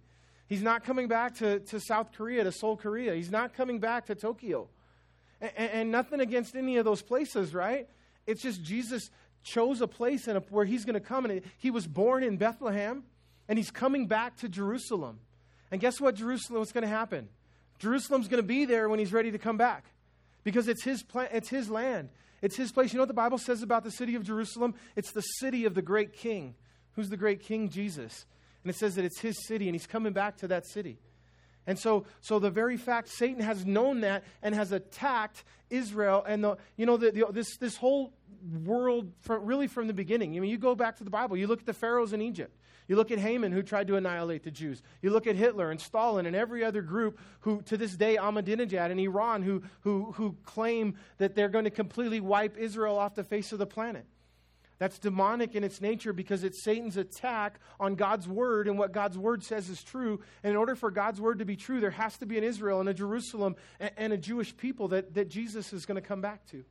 [0.47, 3.15] He's not coming back to, to South Korea, to Seoul, Korea.
[3.15, 4.67] He's not coming back to Tokyo.
[5.39, 7.88] And, and nothing against any of those places, right?
[8.28, 9.09] It's just Jesus
[9.43, 11.26] chose a place a, where he's going to come.
[11.26, 13.03] And he was born in Bethlehem,
[13.47, 15.19] and he's coming back to Jerusalem.
[15.72, 17.30] And guess what, Jerusalem, what's going to happen?
[17.82, 19.86] Jerusalem's going to be there when he's ready to come back
[20.43, 22.09] because it's his, it's his land.
[22.43, 22.93] It's his place.
[22.93, 24.75] You know what the Bible says about the city of Jerusalem?
[24.95, 26.53] It's the city of the great king.
[26.93, 27.69] Who's the great king?
[27.69, 28.27] Jesus.
[28.63, 30.99] And it says that it's his city, and he's coming back to that city.
[31.65, 36.43] And so, so the very fact Satan has known that and has attacked Israel and
[36.43, 38.13] the, you know, the, the, this, this whole
[38.63, 40.36] world from, really from the beginning.
[40.36, 42.55] I mean, you go back to the Bible, you look at the pharaohs in Egypt.
[42.91, 44.83] You look at Haman, who tried to annihilate the Jews.
[45.01, 48.91] You look at Hitler and Stalin and every other group who, to this day, Ahmadinejad
[48.91, 53.23] in Iran, who, who, who claim that they're going to completely wipe Israel off the
[53.23, 54.05] face of the planet.
[54.77, 59.17] That's demonic in its nature because it's Satan's attack on God's word and what God's
[59.17, 60.19] word says is true.
[60.43, 62.81] And in order for God's word to be true, there has to be an Israel
[62.81, 66.19] and a Jerusalem and, and a Jewish people that, that Jesus is going to come
[66.19, 66.65] back to.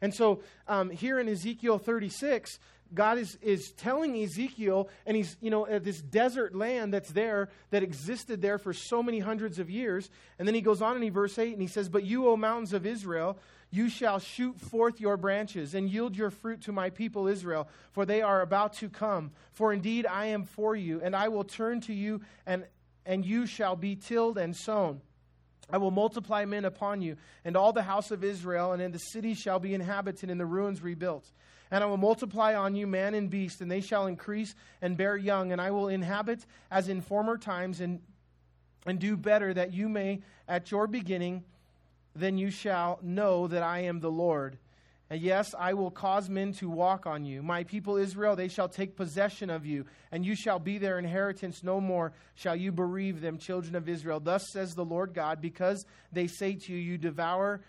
[0.00, 2.58] And so um, here in Ezekiel 36,
[2.94, 7.48] God is, is telling Ezekiel, and he's, you know, at this desert land that's there,
[7.70, 10.10] that existed there for so many hundreds of years.
[10.38, 12.72] And then he goes on in verse 8, and he says, But you, O mountains
[12.72, 13.38] of Israel,
[13.70, 18.04] you shall shoot forth your branches and yield your fruit to my people Israel, for
[18.04, 19.32] they are about to come.
[19.52, 22.66] For indeed I am for you, and I will turn to you, and,
[23.06, 25.00] and you shall be tilled and sown.
[25.70, 27.16] I will multiply men upon you,
[27.46, 30.44] and all the house of Israel, and in the cities shall be inhabited, and the
[30.44, 31.30] ruins rebuilt.
[31.72, 35.16] And I will multiply on you man and beast, and they shall increase and bear
[35.16, 38.00] young, and I will inhabit as in former times, and,
[38.86, 41.42] and do better, that you may at your beginning
[42.14, 44.58] then you shall know that I am the Lord.
[45.10, 47.42] And yes, I will cause men to walk on you.
[47.42, 51.62] My people Israel, they shall take possession of you, and you shall be their inheritance
[51.62, 52.12] no more.
[52.34, 54.20] Shall you bereave them, children of Israel?
[54.20, 57.60] Thus says the Lord God, because they say to you, You devour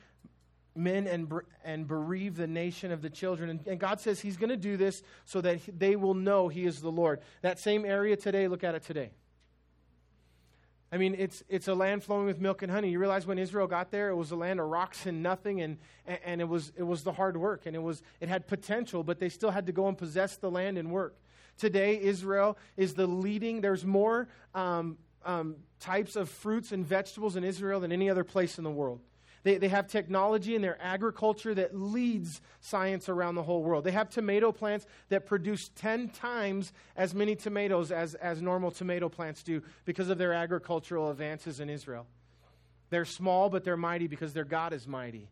[0.76, 1.32] men and,
[1.64, 3.50] and bereave the nation of the children.
[3.50, 6.66] And, and God says He's going to do this so that they will know He
[6.66, 7.22] is the Lord.
[7.42, 9.12] That same area today, look at it today.
[10.94, 12.92] I mean, it's, it's a land flowing with milk and honey.
[12.92, 15.80] You realize when Israel got there, it was a land of rocks and nothing, and,
[16.06, 19.20] and it, was, it was the hard work, and it, was, it had potential, but
[19.20, 21.18] they still had to go and possess the land and work.
[21.58, 27.44] Today, Israel is the leading, there's more um, um, types of fruits and vegetables in
[27.44, 29.00] Israel than any other place in the world.
[29.44, 33.84] They, they have technology in their agriculture that leads science around the whole world.
[33.84, 39.10] They have tomato plants that produce 10 times as many tomatoes as, as normal tomato
[39.10, 42.08] plants do because of their agricultural advances in Israel.
[42.90, 45.30] They're small, but they're mighty because their God is mighty.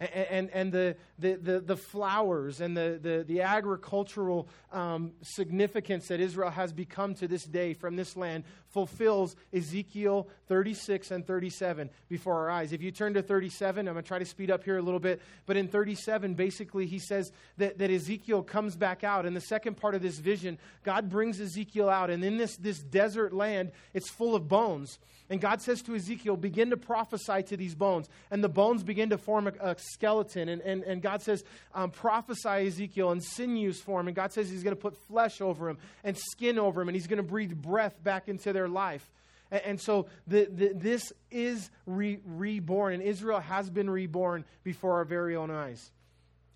[0.00, 6.50] And, and the, the, the, flowers and the, the, the agricultural um, significance that Israel
[6.50, 12.50] has become to this day from this land fulfills Ezekiel 36 and 37 before our
[12.50, 12.72] eyes.
[12.72, 14.98] If you turn to 37, I'm going to try to speed up here a little
[14.98, 19.26] bit, but in 37, basically, he says that, that Ezekiel comes back out.
[19.26, 22.80] In the second part of this vision, God brings Ezekiel out, and in this, this
[22.80, 24.98] desert land, it's full of bones.
[25.30, 28.08] And God says to Ezekiel, begin to prophesy to these bones.
[28.30, 30.50] And the bones begin to form a, a skeleton.
[30.50, 31.44] And, and, and God says,
[31.74, 34.06] um, prophesy Ezekiel, and sinews form.
[34.06, 36.96] And God says he's going to put flesh over him and skin over him, and
[36.96, 39.10] he's going to breathe breath back into their life.
[39.50, 44.94] And, and so the, the, this is re, reborn, and Israel has been reborn before
[44.94, 45.90] our very own eyes.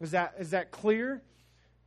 [0.00, 1.22] Is that, is that clear?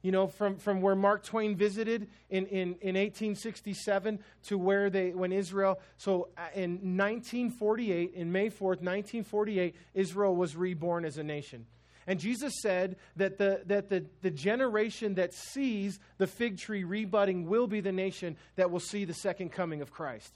[0.02, 5.12] You know, from, from where Mark Twain visited in, in, in 1867 to where they,
[5.12, 11.24] when Israel, so uh, in 1948, in May 4th, 1948, Israel was reborn as a
[11.24, 11.68] nation.
[12.08, 17.47] And Jesus said that, the, that the, the generation that sees the fig tree rebudding
[17.47, 20.34] will be the nation that will see the second coming of Christ.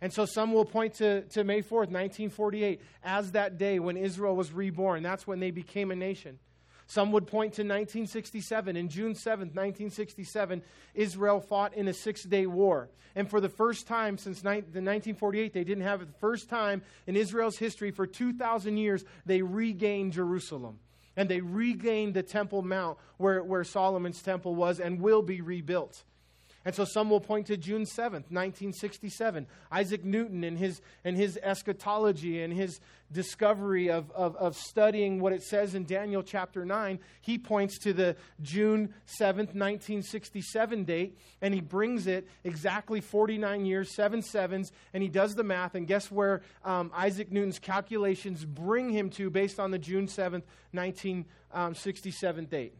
[0.00, 4.36] And so some will point to, to May 4th, 1948, as that day when Israel
[4.36, 5.02] was reborn.
[5.02, 6.38] That's when they became a nation.
[6.88, 8.74] Some would point to 1967.
[8.74, 10.62] In June 7th, 1967,
[10.94, 12.88] Israel fought in a six day war.
[13.14, 16.06] And for the first time since ni- the 1948, they didn't have it.
[16.06, 20.78] The first time in Israel's history for 2,000 years, they regained Jerusalem.
[21.14, 26.04] And they regained the Temple Mount where, where Solomon's temple was and will be rebuilt.
[26.68, 29.46] And so some will point to June 7th, 1967.
[29.72, 32.78] Isaac Newton and his, and his eschatology and his
[33.10, 37.94] discovery of, of, of studying what it says in Daniel chapter 9, he points to
[37.94, 45.02] the June 7th, 1967 date, and he brings it exactly 49 years, seven sevens, and
[45.02, 45.74] he does the math.
[45.74, 50.42] And guess where um, Isaac Newton's calculations bring him to based on the June 7th,
[50.72, 52.74] 1967 date?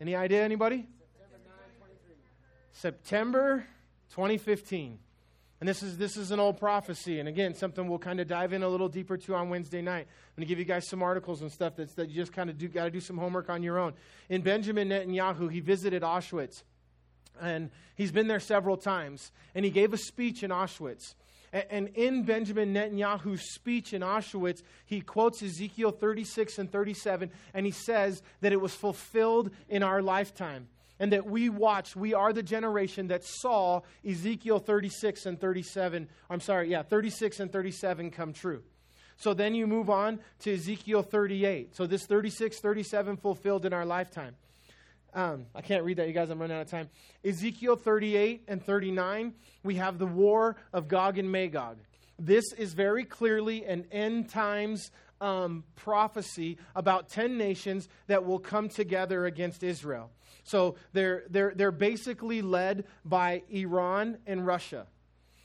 [0.00, 0.88] Any idea, anybody?
[2.74, 3.64] September
[4.10, 4.98] 2015.
[5.60, 7.20] And this is, this is an old prophecy.
[7.20, 10.06] And again, something we'll kind of dive in a little deeper to on Wednesday night.
[10.08, 12.50] I'm going to give you guys some articles and stuff that's, that you just kind
[12.50, 13.94] of do, got to do some homework on your own.
[14.28, 16.64] In Benjamin Netanyahu, he visited Auschwitz.
[17.40, 19.32] And he's been there several times.
[19.54, 21.14] And he gave a speech in Auschwitz.
[21.70, 27.70] And in Benjamin Netanyahu's speech in Auschwitz, he quotes Ezekiel 36 and 37, and he
[27.70, 30.66] says that it was fulfilled in our lifetime
[30.98, 36.40] and that we watched, we are the generation that saw Ezekiel 36 and 37, I'm
[36.40, 38.62] sorry, yeah, 36 and 37 come true.
[39.16, 41.76] So then you move on to Ezekiel 38.
[41.76, 44.34] So this 36, 37 fulfilled in our lifetime.
[45.14, 46.30] Um, I can't read that, you guys.
[46.30, 46.90] I'm running out of time.
[47.24, 49.32] Ezekiel 38 and 39,
[49.62, 51.78] we have the war of Gog and Magog.
[52.18, 54.90] This is very clearly an end times
[55.20, 60.10] um, prophecy about 10 nations that will come together against Israel.
[60.44, 64.86] So they're, they're, they're basically led by Iran and Russia.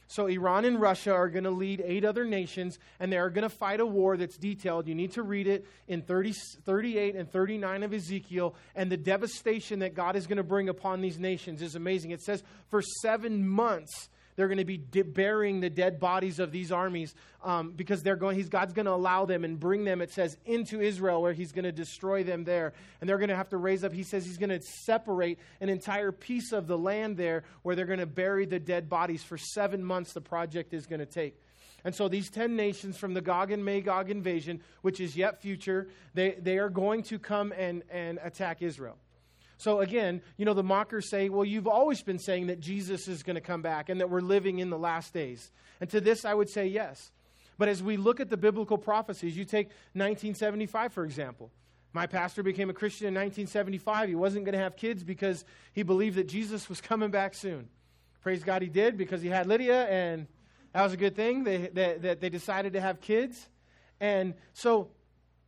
[0.08, 3.44] So Iran and Russia are going to lead eight other nations, and they are going
[3.44, 4.88] to fight a war that's detailed.
[4.88, 6.34] You need to read it in 30,
[6.66, 11.02] 38 and 39 of Ezekiel, and the devastation that God is going to bring upon
[11.02, 12.10] these nations is amazing.
[12.10, 14.10] It says, for seven months,
[14.40, 17.14] they're going to be di- burying the dead bodies of these armies
[17.44, 20.38] um, because they're going, he's, God's going to allow them and bring them, it says,
[20.46, 22.72] into Israel where he's going to destroy them there.
[23.02, 25.68] And they're going to have to raise up, he says he's going to separate an
[25.68, 29.38] entire piece of the land there where they're going to bury the dead bodies for
[29.38, 31.36] seven months, the project is going to take.
[31.84, 35.90] And so these 10 nations from the Gog and Magog invasion, which is yet future,
[36.14, 38.98] they, they are going to come and, and attack Israel.
[39.60, 43.24] So again, you know, the mockers say, well, you've always been saying that Jesus is
[43.24, 45.52] going to come back and that we're living in the last days.
[45.82, 47.12] And to this, I would say yes.
[47.58, 51.52] But as we look at the biblical prophecies, you take 1975, for example.
[51.92, 54.08] My pastor became a Christian in 1975.
[54.08, 55.44] He wasn't going to have kids because
[55.74, 57.68] he believed that Jesus was coming back soon.
[58.22, 60.28] Praise God, he did because he had Lydia, and
[60.72, 63.50] that was a good thing they, that, that they decided to have kids.
[64.00, 64.88] And so,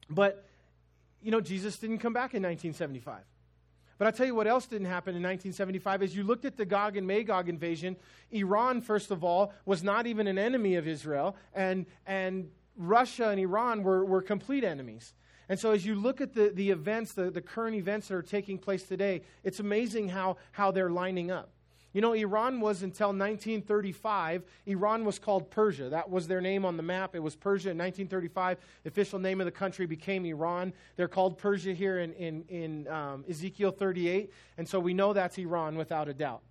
[0.09, 0.45] but,
[1.21, 3.23] you know, Jesus didn't come back in 1975.
[4.01, 6.01] But I'll tell you what else didn't happen in 1975.
[6.01, 7.95] As you looked at the Gog and Magog invasion,
[8.31, 13.39] Iran, first of all, was not even an enemy of Israel, and, and Russia and
[13.39, 15.13] Iran were, were complete enemies.
[15.49, 18.23] And so, as you look at the, the events, the, the current events that are
[18.23, 21.51] taking place today, it's amazing how, how they're lining up.
[21.93, 25.89] You know, Iran was until 1935, Iran was called Persia.
[25.89, 27.15] That was their name on the map.
[27.15, 28.57] It was Persia in 1935.
[28.83, 30.71] The official name of the country became Iran.
[30.95, 34.31] They're called Persia here in, in, in um, Ezekiel 38.
[34.57, 36.41] And so we know that's Iran without a doubt.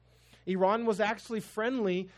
[0.47, 2.11] Iran was actually friendly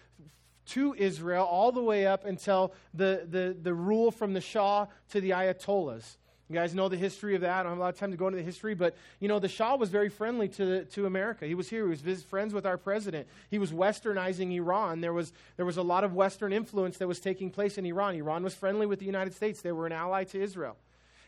[0.64, 5.20] to Israel all the way up until the, the, the rule from the Shah to
[5.20, 6.16] the Ayatollahs.
[6.52, 7.60] You guys know the history of that.
[7.60, 9.38] I don't have a lot of time to go into the history, but you know
[9.38, 11.46] the Shah was very friendly to to America.
[11.46, 11.90] He was here.
[11.90, 13.26] He was friends with our president.
[13.50, 15.00] He was westernizing Iran.
[15.00, 18.16] There was there was a lot of Western influence that was taking place in Iran.
[18.16, 19.62] Iran was friendly with the United States.
[19.62, 20.76] They were an ally to Israel.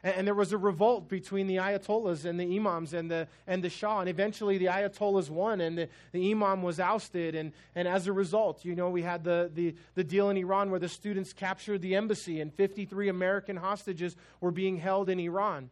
[0.04, 3.64] And, and there was a revolt between the Ayatollahs and the Imams and the, and
[3.64, 4.00] the Shah.
[4.00, 7.34] And eventually the Ayatollahs won and the, the Imam was ousted.
[7.34, 10.70] And, and as a result, you know, we had the, the, the deal in Iran
[10.70, 15.70] where the students captured the embassy and 53 American hostages were being held in Iran.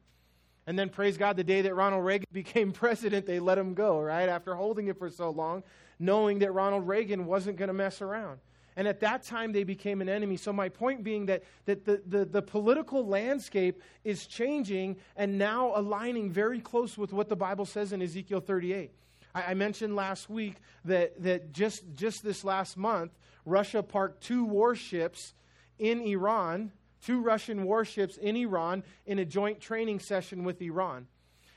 [0.66, 4.00] And then, praise God, the day that Ronald Reagan became president, they let him go,
[4.00, 4.28] right?
[4.28, 5.64] After holding it for so long,
[5.98, 8.38] knowing that Ronald Reagan wasn't going to mess around.
[8.76, 10.36] And at that time, they became an enemy.
[10.36, 15.72] So, my point being that, that the, the, the, political landscape is changing and now
[15.74, 18.90] aligning very close with what the Bible says in Ezekiel 38.
[19.34, 23.12] I, mentioned last week that, that just, just this last month,
[23.44, 25.34] Russia parked two warships
[25.78, 26.70] in Iran,
[27.04, 31.06] two Russian warships in Iran, in a joint training session with Iran.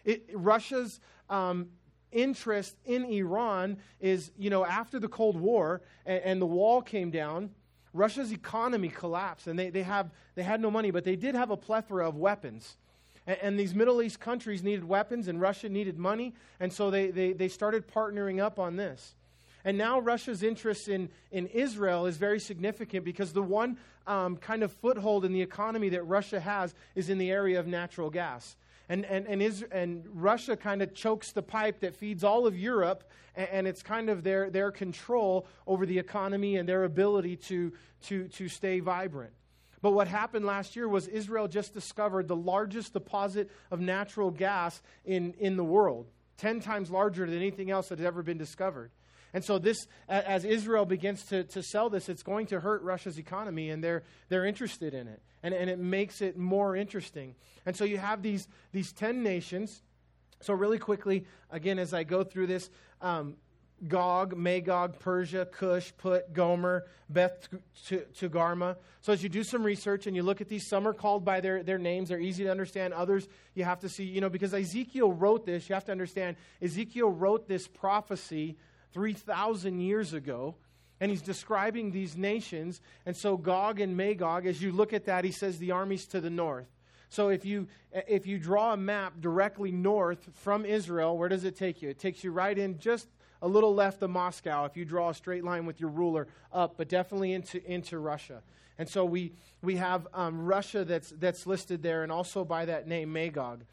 [0.04, 1.00] It, Russia's
[1.30, 1.68] um,
[2.16, 7.12] interest in Iran is, you know, after the Cold War and, and the wall came
[7.12, 7.52] down,
[7.94, 11.52] Russia's economy collapsed and they, they, have, they had no money, but they did have
[11.52, 12.78] a plethora of weapons.
[13.28, 17.12] And, and, these Middle East countries needed weapons and Russia needed money, and so they,
[17.12, 19.16] they, they started partnering up on this.
[19.64, 24.62] And now Russia's interest in, in Israel is very significant because the one um, kind
[24.62, 28.56] of foothold in the economy that Russia has is in the area of natural gas.
[28.88, 32.58] And, and, and, Israel, and Russia kind of chokes the pipe that feeds all of
[32.58, 33.04] Europe,
[33.36, 37.74] and, and, it's kind of their, their control over the economy and their ability to,
[38.04, 39.34] to, to stay vibrant.
[39.82, 44.82] But what happened last year was Israel just discovered the largest deposit of natural gas
[45.04, 46.08] in, in the world,
[46.38, 48.92] 10 times larger than anything else that had ever been discovered.
[49.36, 53.20] And so, this, as Israel begins to, to sell this, it's going to hurt Russia's
[53.20, 55.22] economy, and they're, they're interested in it.
[55.44, 57.36] And, and it makes it more interesting.
[57.66, 59.82] And so, you have these, these 10 nations.
[60.40, 62.70] So, really quickly, again, as I go through this,
[63.02, 63.36] um,
[63.90, 67.50] Gog, Magog, Persia, Cush, Put, Gomer, Beth
[67.90, 68.78] Togarmah.
[69.02, 71.42] So as you do some research and you look at these, some are called by
[71.42, 72.08] their, their names.
[72.08, 72.94] They're easy to understand.
[72.94, 76.38] Others you have to see, you know, because Ezekiel wrote this, you have to understand,
[76.62, 78.56] Ezekiel wrote this prophecy
[78.96, 80.56] 3,000 years ago.
[81.02, 82.80] And he's describing these nations.
[83.06, 86.22] And so Gog and Magog, as you look at that, he says the armies to
[86.22, 86.68] the north.
[87.10, 91.58] So if you, if you draw a map directly north from Israel, where does it
[91.58, 91.90] take you?
[91.90, 93.08] It takes you right in just
[93.42, 96.76] a little left of Moscow if you draw a straight line with your ruler up,
[96.78, 98.42] but definitely into, into Russia.
[98.78, 102.88] And so we, we have um, Russia that's, that's listed there, and also by that
[102.88, 103.66] name, Magog.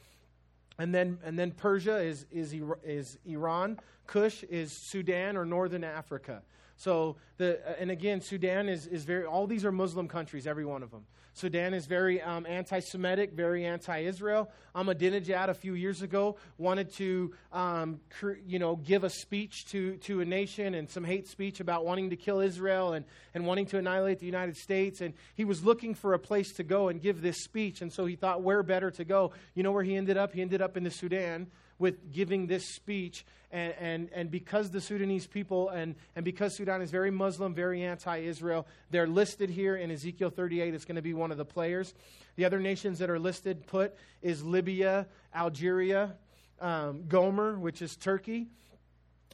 [0.79, 2.55] And then, and then Persia is, is,
[2.85, 3.79] is Iran.
[4.13, 6.43] Cush is Sudan or northern Africa.
[6.77, 10.83] So, the, and again, Sudan is, is very, all these are Muslim countries, every one
[10.83, 11.07] of them.
[11.33, 14.51] Sudan is very um, anti Semitic, very anti Israel.
[14.75, 19.97] Ahmadinejad, a few years ago, wanted to um, cr- you know, give a speech to,
[19.99, 23.65] to a nation and some hate speech about wanting to kill Israel and, and wanting
[23.65, 25.01] to annihilate the United States.
[25.01, 27.81] And he was looking for a place to go and give this speech.
[27.81, 29.33] And so he thought, where better to go?
[29.55, 30.35] You know where he ended up?
[30.35, 31.47] He ended up in the Sudan
[31.83, 33.26] with giving this speech.
[33.51, 37.83] And, and, and because the Sudanese people and, and because Sudan is very Muslim, very
[37.83, 40.72] anti Israel, they're listed here in Ezekiel 38.
[40.72, 41.93] It's going to be one of the players.
[42.37, 46.14] The other nations that are listed put is Libya, Algeria,
[46.61, 48.47] um, Gomer, which is Turkey,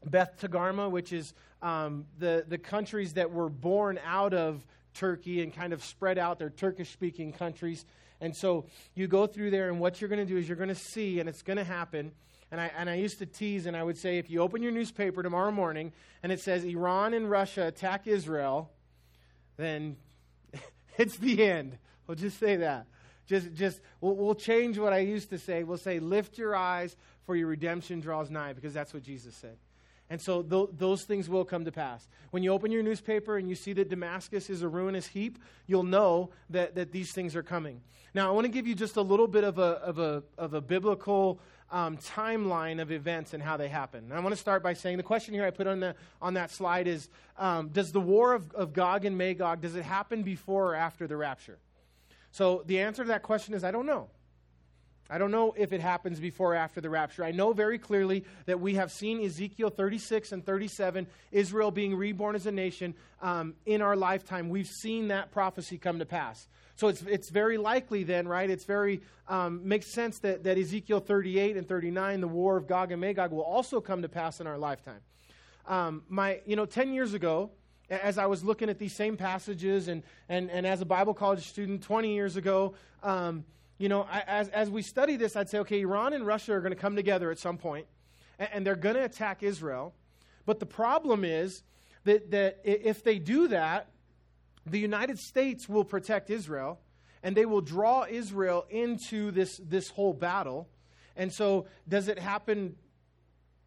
[0.07, 5.55] Beth Togarmah, which is um, the, the countries that were born out of Turkey and
[5.55, 6.39] kind of spread out.
[6.39, 7.85] They're Turkish speaking countries.
[8.23, 10.71] And so you go through there, and what you're going to do is you're going
[10.71, 12.11] to see, and it's going to happen
[12.51, 14.73] and I, and I used to tease and I would say, if you open your
[14.73, 15.93] newspaper tomorrow morning
[16.23, 18.71] and it says Iran and Russia attack Israel,
[19.57, 19.97] then
[20.97, 21.79] it's the end.
[22.07, 22.87] We'll just say that.
[23.27, 25.63] Just, just we'll, we'll change what I used to say.
[25.63, 26.97] We'll say, lift your eyes,
[27.27, 29.59] for your redemption draws nigh, because that's what Jesus said.
[30.11, 32.09] And so th- those things will come to pass.
[32.31, 35.83] When you open your newspaper and you see that Damascus is a ruinous heap, you'll
[35.83, 37.83] know that, that these things are coming.
[38.15, 40.55] Now, I want to give you just a little bit of a, of a, of
[40.55, 41.41] a biblical
[41.71, 44.05] um, timeline of events and how they happen.
[44.05, 46.35] And I want to start by saying the question here I put on, the, on
[46.35, 50.23] that slide is um, Does the war of, of Gog and Magog, does it happen
[50.23, 51.59] before or after the rapture?
[52.31, 54.09] So the answer to that question is I don't know.
[55.11, 57.25] I don't know if it happens before or after the rapture.
[57.25, 62.37] I know very clearly that we have seen Ezekiel 36 and 37, Israel being reborn
[62.37, 64.51] as a nation, um, in our lifetime.
[64.51, 66.47] We've seen that prophecy come to pass.
[66.77, 68.49] So it's, it's very likely then, right?
[68.49, 72.93] It's very, um, makes sense that, that Ezekiel 38 and 39, the war of Gog
[72.93, 75.01] and Magog, will also come to pass in our lifetime.
[75.67, 77.51] Um, my, you know, 10 years ago,
[77.91, 81.49] as I was looking at these same passages and, and, and as a Bible college
[81.49, 83.45] student 20 years ago, um,
[83.79, 86.61] you know, I, as, as we study this, I'd say, okay, Iran and Russia are
[86.61, 87.87] going to come together at some point,
[88.39, 89.95] and, and they're going to attack Israel.
[90.45, 91.63] But the problem is
[92.05, 93.89] that, that if they do that,
[94.67, 96.81] the United States will protect Israel,
[97.23, 100.69] and they will draw Israel into this, this whole battle.
[101.17, 102.77] And so, does it happen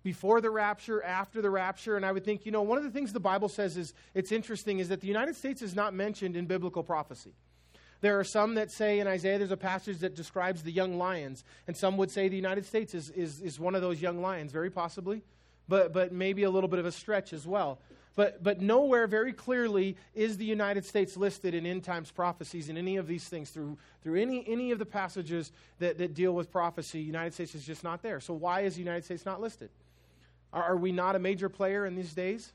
[0.03, 1.95] before the rapture, after the rapture?
[1.95, 4.32] And I would think, you know, one of the things the Bible says is it's
[4.32, 7.34] interesting is that the United States is not mentioned in biblical prophecy.
[8.01, 11.43] There are some that say in Isaiah there's a passage that describes the young lions,
[11.67, 14.51] and some would say the United States is, is, is one of those young lions,
[14.51, 15.21] very possibly,
[15.67, 17.79] but, but maybe a little bit of a stretch as well.
[18.15, 22.77] But, but nowhere very clearly is the United States listed in end times prophecies in
[22.77, 23.51] any of these things.
[23.51, 27.65] Through, through any, any of the passages that, that deal with prophecy, United States is
[27.65, 28.19] just not there.
[28.19, 29.69] So why is the United States not listed?
[30.51, 32.51] Are, are we not a major player in these days?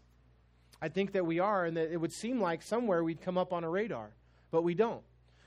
[0.83, 3.55] I think that we are, and that it would seem like somewhere we'd come up
[3.55, 4.11] on a radar,
[4.51, 5.03] but we don't.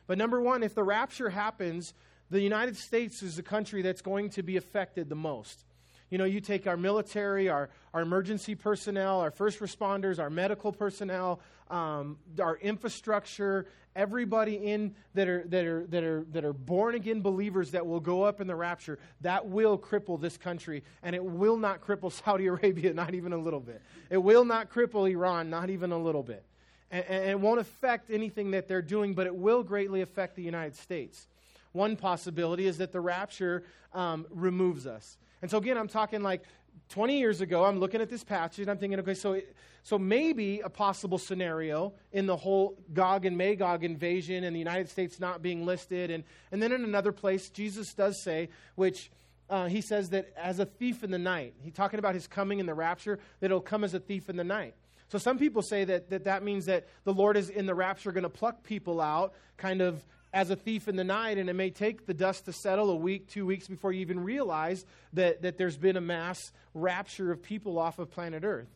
[0.10, 1.94] But number one, if the rapture happens,
[2.32, 5.66] the United States is the country that's going to be affected the most.
[6.10, 10.72] You know, you take our military, our, our emergency personnel, our first responders, our medical
[10.72, 16.96] personnel, um, our infrastructure, everybody in that are, that, are, that, are, that are born
[16.96, 20.84] again believers that will go up in the rapture, that will cripple this country.
[21.04, 23.80] And it will not cripple Saudi Arabia, not even a little bit.
[24.10, 26.44] It will not cripple Iran, not even a little bit
[26.92, 30.44] and, and it won't affect anything that they're doing, but it will greatly affect the
[30.44, 31.28] United States.
[31.72, 33.64] One possibility is that the rapture
[33.94, 35.18] um, removes us.
[35.42, 36.44] And so, again, I'm talking like
[36.90, 39.40] 20 years ago, I'm looking at this passage and I'm thinking, okay, so,
[39.84, 44.90] so maybe a possible scenario in the whole Gog and Magog invasion and the United
[44.90, 46.10] States not being listed.
[46.10, 49.12] And, and then in another place, Jesus does say, which
[49.50, 52.60] uh, he says that as a thief in the night, he's talking about his coming
[52.60, 54.74] in the rapture, that it'll come as a thief in the night.
[55.10, 58.12] So some people say that that, that means that the Lord is in the rapture
[58.12, 61.54] going to pluck people out, kind of as a thief in the night, and it
[61.54, 65.42] may take the dust to settle a week, two weeks before you even realize that,
[65.42, 68.70] that there's been a mass rapture of people off of planet Earth.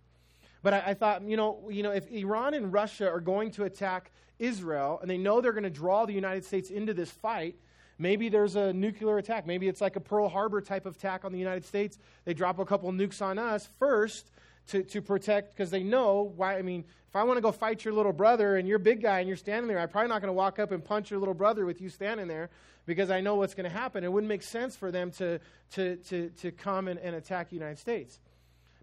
[0.63, 3.65] But I, I thought, you know, you know, if Iran and Russia are going to
[3.65, 7.55] attack Israel, and they know they're going to draw the United States into this fight,
[7.99, 9.45] Maybe there's a nuclear attack.
[9.45, 11.97] Maybe it's like a Pearl Harbor type of attack on the United States.
[12.25, 14.29] They drop a couple nukes on us first
[14.67, 16.57] to, to protect because they know why.
[16.57, 19.01] I mean, if I want to go fight your little brother and you're a big
[19.01, 21.19] guy and you're standing there, I'm probably not going to walk up and punch your
[21.19, 22.49] little brother with you standing there
[22.85, 24.03] because I know what's going to happen.
[24.03, 25.39] It wouldn't make sense for them to,
[25.71, 28.19] to, to, to come and, and attack the United States.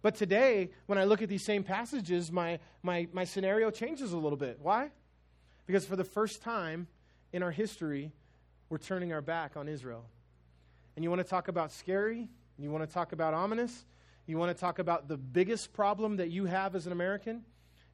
[0.02, 4.16] But today, when I look at these same passages, my, my, my scenario changes a
[4.16, 4.58] little bit.
[4.62, 4.90] Why?
[5.66, 6.86] Because for the first time
[7.32, 8.12] in our history,
[8.70, 10.04] we're turning our back on Israel.
[10.96, 12.28] And you want to talk about scary?
[12.58, 13.84] You want to talk about ominous?
[14.30, 17.42] You want to talk about the biggest problem that you have as an American?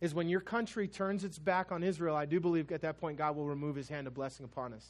[0.02, 3.16] Is when your country turns its back on Israel, I do believe at that point
[3.16, 4.86] God will remove his hand of blessing upon us.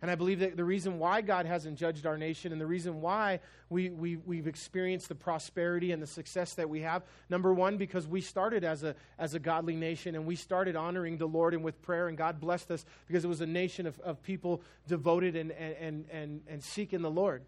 [0.00, 3.00] And I believe that the reason why God hasn't judged our nation and the reason
[3.00, 7.78] why we, we, we've experienced the prosperity and the success that we have, number one,
[7.78, 11.52] because we started as a, as a godly nation and we started honoring the Lord
[11.52, 14.62] and with prayer, and God blessed us because it was a nation of, of people
[14.86, 17.42] devoted and, and, and, and seeking the Lord.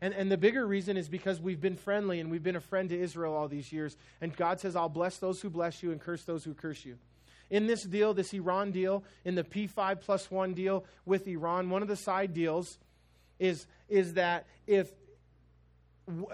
[0.00, 2.88] And, and the bigger reason is because we've been friendly and we've been a friend
[2.90, 3.96] to Israel all these years.
[4.20, 6.98] And God says, I'll bless those who bless you and curse those who curse you.
[7.50, 11.82] In this deal, this Iran deal, in the P5 plus one deal with Iran, one
[11.82, 12.78] of the side deals
[13.38, 14.90] is, is that if,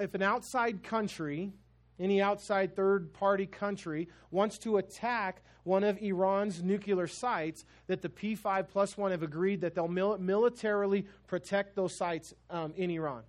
[0.00, 1.52] if an outside country,
[1.98, 8.08] any outside third party country, wants to attack one of Iran's nuclear sites, that the
[8.08, 13.22] P5 plus one have agreed that they'll mil- militarily protect those sites um, in Iran.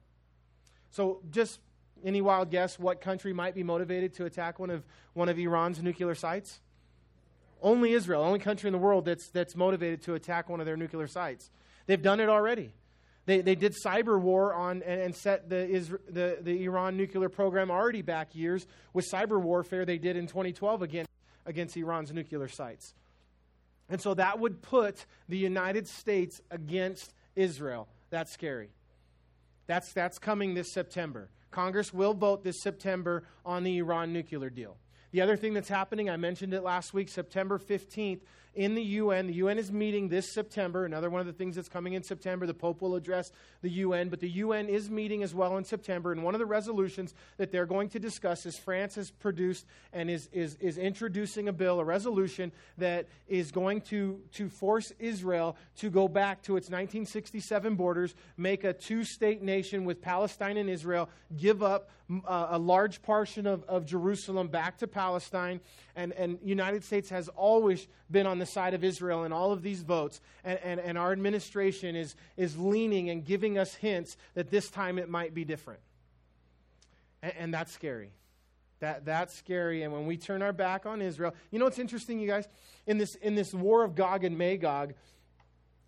[0.95, 1.59] So, just
[2.05, 5.83] any wild guess what country might be motivated to attack one of, one of Iran's
[5.83, 6.61] nuclear sites?
[7.61, 10.77] Only Israel, only country in the world that's, that's motivated to attack one of their
[10.77, 11.51] nuclear sites.
[11.85, 12.71] They've done it already.
[13.25, 15.65] They, they did cyber war on and, and set the,
[16.07, 20.81] the, the Iran nuclear program already back years with cyber warfare they did in 2012
[20.81, 21.09] against,
[21.45, 22.93] against Iran's nuclear sites.
[23.89, 27.89] And so that would put the United States against Israel.
[28.11, 28.69] That's scary.
[29.67, 31.29] That's, that's coming this September.
[31.51, 34.77] Congress will vote this September on the Iran nuclear deal.
[35.11, 38.19] The other thing that's happening, I mentioned it last week, September 15th,
[38.55, 39.27] in the UN.
[39.27, 40.85] The UN is meeting this September.
[40.85, 43.31] Another one of the things that's coming in September, the Pope will address
[43.61, 46.11] the UN, but the UN is meeting as well in September.
[46.11, 50.09] And one of the resolutions that they're going to discuss is France has produced and
[50.09, 55.57] is, is, is introducing a bill, a resolution that is going to, to force Israel
[55.77, 60.69] to go back to its 1967 borders, make a two state nation with Palestine and
[60.69, 61.89] Israel, give up
[62.25, 65.59] uh, a large portion of, of Jerusalem back to Palestine.
[65.95, 69.51] And, and United States has always been on the the side of Israel in all
[69.51, 74.17] of these votes, and, and, and our administration is, is leaning and giving us hints
[74.35, 75.79] that this time it might be different.
[77.23, 78.11] And, and that's scary.
[78.81, 79.83] That, that's scary.
[79.83, 82.47] And when we turn our back on Israel, you know what's interesting, you guys?
[82.85, 84.93] In this, in this war of Gog and Magog,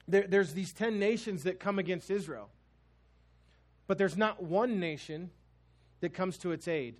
[0.08, 2.50] there, there's these 10 nations that come against Israel.
[3.86, 5.30] But there's not one nation
[6.00, 6.96] that comes to its aid.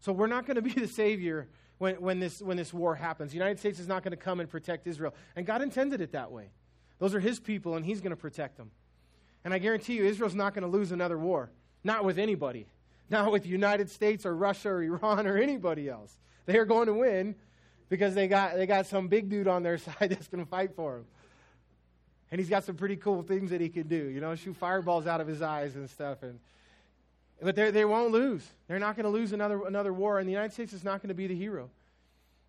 [0.00, 3.30] So we're not going to be the savior when, when, this, when this war happens.
[3.32, 5.14] The United States is not going to come and protect Israel.
[5.34, 6.50] And God intended it that way.
[6.98, 8.70] Those are his people, and he's going to protect them.
[9.44, 11.50] And I guarantee you, Israel's not going to lose another war.
[11.84, 12.66] Not with anybody.
[13.10, 16.16] Not with the United States or Russia or Iran or anybody else.
[16.46, 17.34] They are going to win
[17.88, 20.74] because they got, they got some big dude on their side that's going to fight
[20.74, 21.04] for them.
[22.32, 25.06] And he's got some pretty cool things that he can do, you know, shoot fireballs
[25.06, 26.22] out of his eyes and stuff.
[26.22, 26.40] And,
[27.40, 28.46] but they won't lose.
[28.66, 31.08] They're not going to lose another, another war, and the United States is not going
[31.08, 31.70] to be the hero.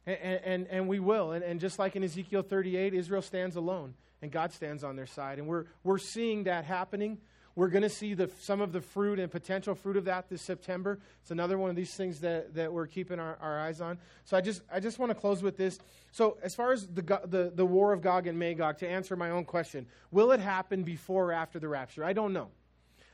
[0.05, 1.33] And, and, and we will.
[1.33, 5.05] And, and just like in Ezekiel 38, Israel stands alone, and God stands on their
[5.05, 5.39] side.
[5.39, 7.17] And we're, we're seeing that happening.
[7.57, 10.41] We're going to see the, some of the fruit and potential fruit of that this
[10.41, 10.99] September.
[11.21, 13.97] It's another one of these things that, that we're keeping our, our eyes on.
[14.23, 15.79] So I just, I just want to close with this.
[16.11, 19.31] So, as far as the, the, the war of Gog and Magog, to answer my
[19.31, 22.05] own question, will it happen before or after the rapture?
[22.05, 22.49] I don't know.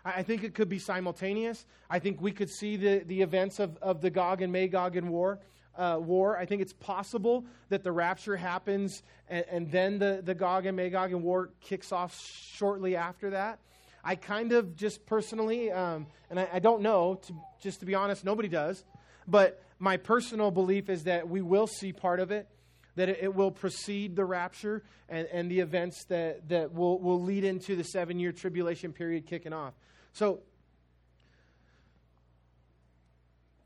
[0.06, 1.66] I, think it could be simultaneous.
[1.90, 5.10] I think we could see the, the events of, of the Gog and Magog and
[5.10, 5.40] war.
[5.76, 6.38] Uh, war.
[6.38, 10.78] I think it's possible that the rapture happens and, and, then the, the Gog and
[10.78, 13.58] Magog and war kicks off shortly after that.
[14.04, 17.96] I kind of just personally, um, and I, I, don't know, to, just to be
[17.96, 18.84] honest, nobody does,
[19.28, 22.48] but my personal belief is that we will see part of it,
[22.96, 27.22] that it, it will precede the rapture and, and the events that, that will, will
[27.22, 29.74] lead into the seven year tribulation period kicking off.
[30.14, 30.40] So,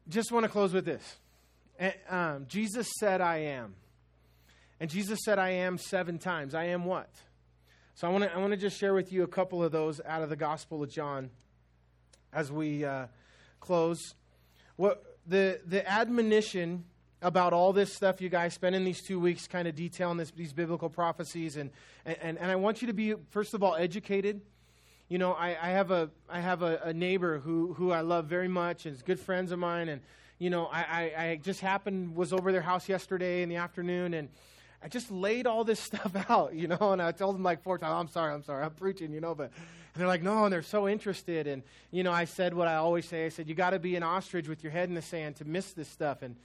[0.09, 1.17] just want to close with this.
[2.09, 3.75] Um, Jesus said, I am.
[4.79, 6.55] And Jesus said, I am seven times.
[6.55, 7.09] I am what?
[7.97, 9.99] So I want to I want to just share with you a couple of those
[10.05, 11.31] out of the Gospel of John
[12.31, 13.07] as we uh,
[13.59, 14.13] close.
[14.75, 16.85] What the the admonition
[17.23, 20.53] about all this stuff you guys spending these two weeks kind of detailing this, these
[20.53, 21.71] biblical prophecies and,
[22.05, 24.41] and and I want you to be first of all educated.
[25.09, 28.25] You know, I, I have a I have a, a neighbor who who I love
[28.25, 30.01] very much and is good friends of mine and
[30.37, 34.13] you know I, I, I just happened was over their house yesterday in the afternoon
[34.13, 34.29] and
[34.83, 37.77] I just laid all this stuff out, you know, and I told them like four
[37.77, 39.51] times, I'm sorry, I'm sorry, I'm preaching, you know, but
[39.97, 41.47] and they're like, no, and they're so interested.
[41.47, 43.25] And, you know, I said what I always say.
[43.25, 45.45] I said, you got to be an ostrich with your head in the sand to
[45.45, 46.21] miss this stuff.
[46.21, 46.35] And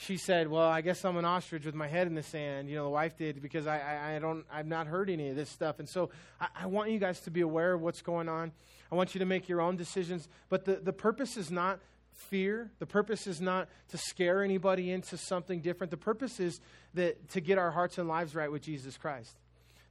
[0.00, 2.70] she said, well, I guess I'm an ostrich with my head in the sand.
[2.70, 5.34] You know, the wife did because I, I, I don't, I've not heard any of
[5.34, 5.80] this stuff.
[5.80, 8.52] And so I, I want you guys to be aware of what's going on.
[8.92, 10.28] I want you to make your own decisions.
[10.50, 11.80] But the, the purpose is not
[12.12, 12.70] fear.
[12.78, 15.90] The purpose is not to scare anybody into something different.
[15.90, 16.60] The purpose is
[16.94, 19.34] that to get our hearts and lives right with Jesus Christ.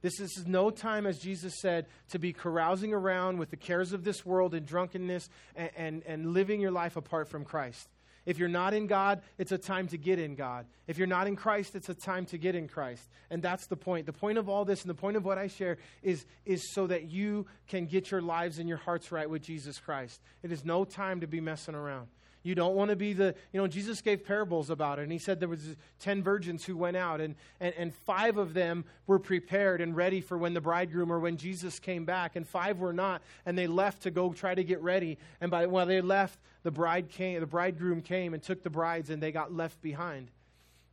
[0.00, 4.04] This is no time, as Jesus said, to be carousing around with the cares of
[4.04, 7.88] this world and drunkenness and, and, and living your life apart from Christ.
[8.28, 10.66] If you're not in God, it's a time to get in God.
[10.86, 13.08] If you're not in Christ, it's a time to get in Christ.
[13.30, 14.04] And that's the point.
[14.04, 16.86] The point of all this and the point of what I share is, is so
[16.88, 20.20] that you can get your lives and your hearts right with Jesus Christ.
[20.42, 22.08] It is no time to be messing around.
[22.42, 25.18] You don't want to be the, you know, Jesus gave parables about it, and he
[25.18, 29.18] said there was 10 virgins who went out, and, and, and five of them were
[29.18, 32.92] prepared and ready for when the bridegroom or when Jesus came back, and five were
[32.92, 35.18] not, and they left to go try to get ready.
[35.40, 39.10] And by while they left, the bride came, the bridegroom came and took the brides,
[39.10, 40.30] and they got left behind.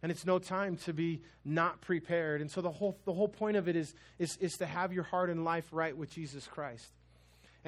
[0.02, 2.41] And it's no time to be not prepared.
[2.41, 5.04] And so the whole, the whole point of it is, is, is to have your
[5.04, 6.95] heart and life right with Jesus Christ.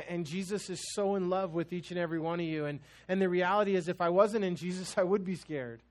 [0.07, 2.65] And Jesus is so in love with each and every one of you.
[2.65, 5.81] And, and the reality is, if I wasn't in Jesus, I would be scared.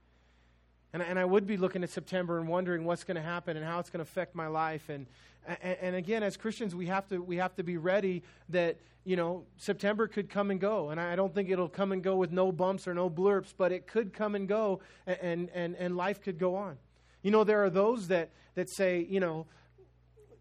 [0.92, 3.66] And, and I would be looking at September and wondering what's going to happen and
[3.66, 4.88] how it's going to affect my life.
[4.88, 5.06] And,
[5.46, 9.16] and, and, again, as Christians, we have, to, we have to be ready that, you
[9.16, 10.90] know, September could come and go.
[10.90, 13.72] And I don't think it'll come and go with no bumps or no blurps, but
[13.72, 16.78] it could come and go, and, and, and life could go on.
[17.22, 19.46] You know, there are those that, that say, you know,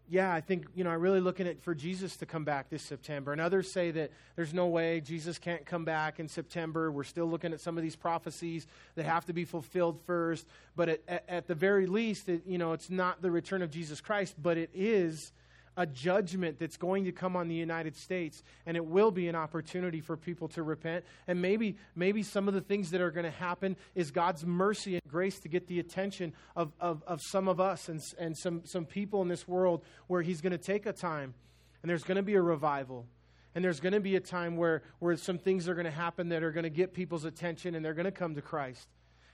[0.08, 2.82] yeah, I think, you know, I'm really looking at for Jesus to come back this
[2.82, 3.32] September.
[3.32, 6.90] And others say that there's no way Jesus can't come back in September.
[6.90, 10.46] We're still looking at some of these prophecies that have to be fulfilled first.
[10.76, 13.70] But at, at, at the very least, it, you know, it's not the return of
[13.70, 15.32] Jesus Christ, but it is
[15.76, 19.34] a judgment that's going to come on the United States, and it will be an
[19.34, 21.04] opportunity for people to repent.
[21.26, 24.94] And maybe, maybe some of the things that are going to happen is God's mercy
[24.94, 28.62] and grace to get the attention of, of, of some of us and, and some,
[28.64, 31.34] some people in this world where He's going to take a time
[31.82, 33.06] and there's going to be a revival.
[33.54, 36.28] And there's going to be a time where, where some things are going to happen
[36.28, 38.86] that are going to get people's attention and they're going to come to Christ.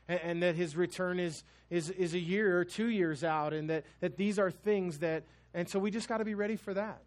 [0.09, 3.71] and, and that his return is, is, is a year or two years out, and
[3.71, 5.25] that, that these are things that,
[5.55, 7.03] and so we just got to be ready for that.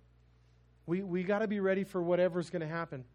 [0.86, 3.06] We, we got to be ready for whatever's going to happen.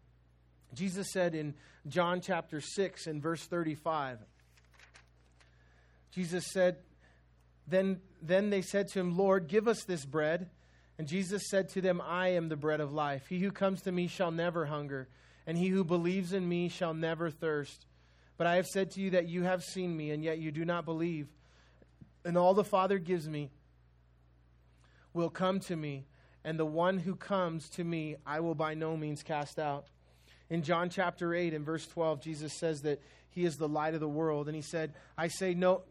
[0.73, 1.53] Jesus said in
[1.87, 4.19] John chapter 6 and verse 35,
[6.11, 6.77] Jesus said,
[7.67, 10.49] then, then they said to him, Lord, give us this bread.
[10.97, 13.27] And Jesus said to them, I am the bread of life.
[13.27, 15.07] He who comes to me shall never hunger,
[15.47, 17.87] and he who believes in me shall never thirst.
[18.37, 20.65] But I have said to you that you have seen me, and yet you do
[20.65, 21.27] not believe.
[22.23, 23.49] And all the Father gives me
[25.13, 26.05] will come to me,
[26.43, 29.85] and the one who comes to me I will by no means cast out.
[30.49, 33.01] In John chapter 8 and verse 12, Jesus says that
[33.31, 34.47] he is the light of the world.
[34.47, 35.83] And he said, I say no.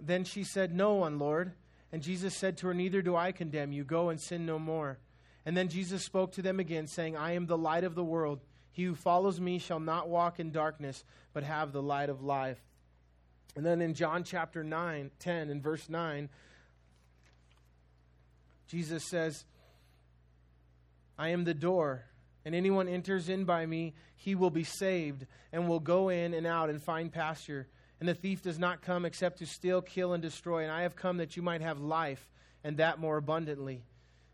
[0.00, 1.52] Then she said, No one, Lord.
[1.92, 3.84] And Jesus said to her, Neither do I condemn you.
[3.84, 4.98] Go and sin no more.
[5.44, 8.40] And then Jesus spoke to them again, saying, I am the light of the world.
[8.72, 12.60] He who follows me shall not walk in darkness, but have the light of life.
[13.56, 16.28] And then in John chapter 9, 10 and verse 9,
[18.70, 19.44] Jesus says,
[21.18, 22.04] I am the door
[22.44, 26.46] and anyone enters in by me, he will be saved, and will go in and
[26.46, 27.68] out and find pasture.
[27.98, 30.62] And the thief does not come except to steal, kill, and destroy.
[30.62, 32.30] And I have come that you might have life,
[32.64, 33.84] and that more abundantly.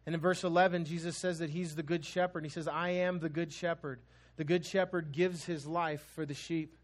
[0.04, 2.44] And in verse 11, Jesus says that he's the good shepherd.
[2.44, 4.00] He says, I am the good shepherd.
[4.36, 6.76] The good shepherd gives his life for the sheep.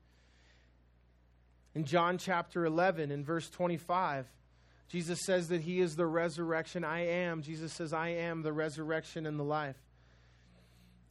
[1.74, 4.26] In John chapter 11, in verse 25,
[4.92, 6.84] Jesus says that he is the resurrection.
[6.84, 7.40] I am.
[7.40, 9.76] Jesus says, I am the resurrection and the life.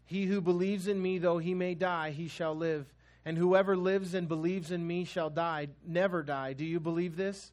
[0.05, 2.85] He who believes in me, though he may die, he shall live.
[3.25, 6.53] And whoever lives and believes in me shall die, never die.
[6.53, 7.51] Do you believe this?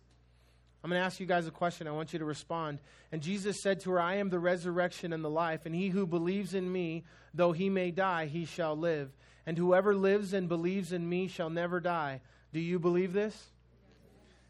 [0.84, 1.88] I'm going to ask you guys a question.
[1.88, 2.78] I want you to respond.
[3.10, 6.06] And Jesus said to her, I am the resurrection and the life, and he who
[6.06, 9.10] believes in me, though he may die, he shall live.
[9.46, 12.20] And whoever lives and believes in me shall never die.
[12.52, 13.46] Do you believe this?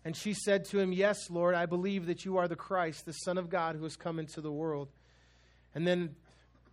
[0.04, 3.12] And she said to him, Yes, Lord, I believe that you are the Christ, the
[3.12, 4.88] Son of God, who has come into the world.
[5.74, 6.14] And then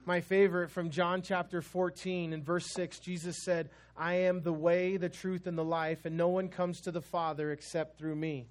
[0.06, 4.98] my favorite from John chapter 14 and verse 6, Jesus said, I am the way,
[4.98, 8.46] the truth, and the life, and no one comes to the Father except through me.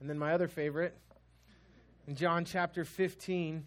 [0.00, 0.96] And then my other favorite,
[2.06, 3.64] in John chapter 15,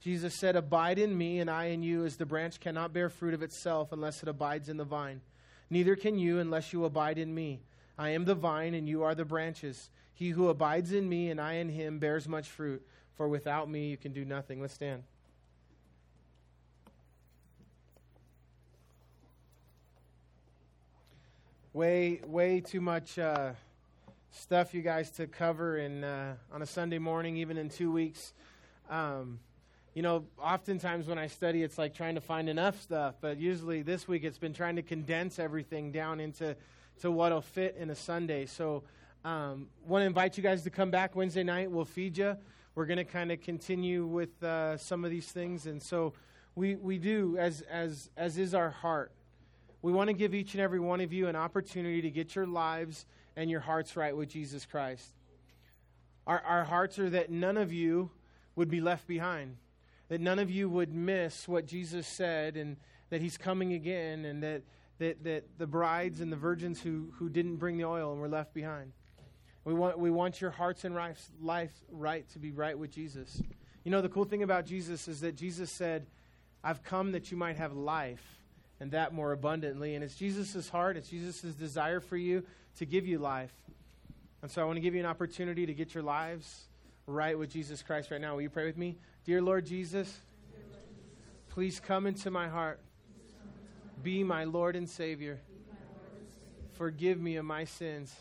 [0.00, 3.34] Jesus said, Abide in me, and I in you, as the branch cannot bear fruit
[3.34, 5.20] of itself unless it abides in the vine.
[5.68, 7.60] Neither can you unless you abide in me.
[7.98, 9.90] I am the vine, and you are the branches.
[10.12, 13.88] He who abides in me, and I in him, bears much fruit, for without me
[13.88, 14.60] you can do nothing.
[14.60, 15.02] Let's stand.
[21.76, 23.50] way way too much uh,
[24.30, 28.32] stuff you guys to cover in uh, on a Sunday morning, even in two weeks.
[28.88, 29.38] Um,
[29.92, 33.82] you know, oftentimes when I study, it's like trying to find enough stuff, but usually
[33.82, 36.56] this week it's been trying to condense everything down into
[37.00, 38.46] to what'll fit in a Sunday.
[38.46, 38.82] So,
[39.24, 41.70] um, want to invite you guys to come back Wednesday night.
[41.70, 42.36] We'll feed you.
[42.74, 46.12] We're going to kind of continue with uh, some of these things, and so
[46.54, 49.12] we we do as as as is our heart
[49.86, 52.44] we want to give each and every one of you an opportunity to get your
[52.44, 55.06] lives and your hearts right with Jesus Christ.
[56.26, 58.10] Our, our hearts are that none of you
[58.56, 59.58] would be left behind,
[60.08, 62.78] that none of you would miss what Jesus said and
[63.10, 64.62] that he's coming again, and that,
[64.98, 68.28] that, that the brides and the virgins who, who didn't bring the oil and were
[68.28, 68.92] left behind.
[69.64, 73.42] We want, we want your hearts and life, life right to be right with Jesus.
[73.84, 76.06] You know, the cool thing about Jesus is that Jesus said,
[76.62, 78.24] I've come that you might have life
[78.80, 79.94] and that more abundantly.
[79.94, 82.44] And it's Jesus' heart, it's Jesus' desire for you
[82.78, 83.52] to give you life.
[84.42, 86.66] And so I want to give you an opportunity to get your lives
[87.06, 88.34] right with Jesus Christ right now.
[88.34, 88.96] Will you pray with me?
[89.24, 90.20] Dear Lord Jesus,
[91.48, 92.80] please come into my heart.
[94.06, 95.40] Be my Lord and Savior.
[96.74, 98.14] Forgive me of my sins.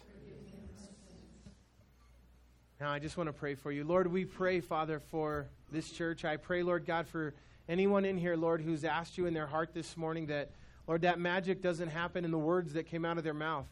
[2.81, 3.83] Now, I just want to pray for you.
[3.83, 6.25] Lord, we pray, Father, for this church.
[6.25, 7.35] I pray, Lord God, for
[7.69, 10.49] anyone in here, Lord, who's asked you in their heart this morning that,
[10.87, 13.67] Lord, that magic doesn't happen in the words that came out of their mouth,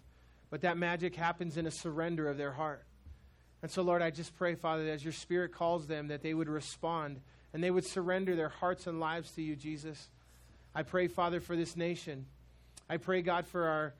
[0.51, 2.85] but that magic happens in a surrender of their heart.
[3.63, 6.35] And so, Lord, I just pray, Father, that as your Spirit calls them, that they
[6.35, 7.21] would respond
[7.53, 10.09] and they would surrender their hearts and lives to you, Jesus.
[10.75, 12.25] I pray, Father, for this nation.
[12.89, 13.93] I pray, God, for our,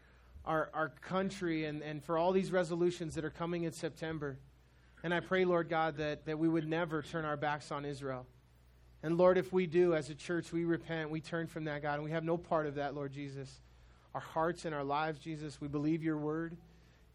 [0.45, 4.38] our, our country and, and for all these resolutions that are coming in September.
[5.03, 8.26] And I pray, Lord God, that, that we would never turn our backs on Israel.
[9.03, 11.95] And Lord, if we do as a church, we repent, we turn from that, God,
[11.95, 13.59] and we have no part of that, Lord Jesus.
[14.15, 16.55] Our hearts and our lives, Jesus, we believe your word.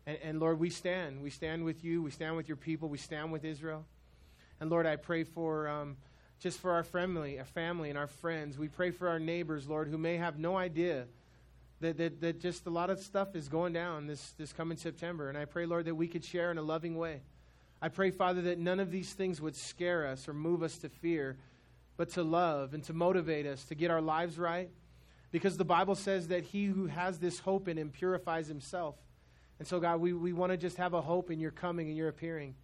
[0.06, 1.22] And, and, Lord, we stand.
[1.22, 2.02] We stand with you.
[2.02, 2.88] We stand with your people.
[2.88, 3.84] We stand with Israel.
[4.61, 5.96] And Lord, I pray for um,
[6.39, 8.59] just for our family, our family and our friends.
[8.59, 11.07] We pray for our neighbors, Lord, who may have no idea
[11.80, 15.28] that, that, that just a lot of stuff is going down this, this coming September.
[15.28, 17.22] And I pray, Lord, that we could share in a loving way.
[17.80, 20.89] I pray, Father, that none of these things would scare us or move us to
[20.89, 21.36] fear,
[21.97, 24.70] but to love and to motivate us to get our lives right.
[25.30, 28.97] Because the Bible says that he who has this hope in him purifies himself.
[29.59, 31.97] And so, God, we, we want to just have a hope in your coming and
[31.97, 32.55] your appearing.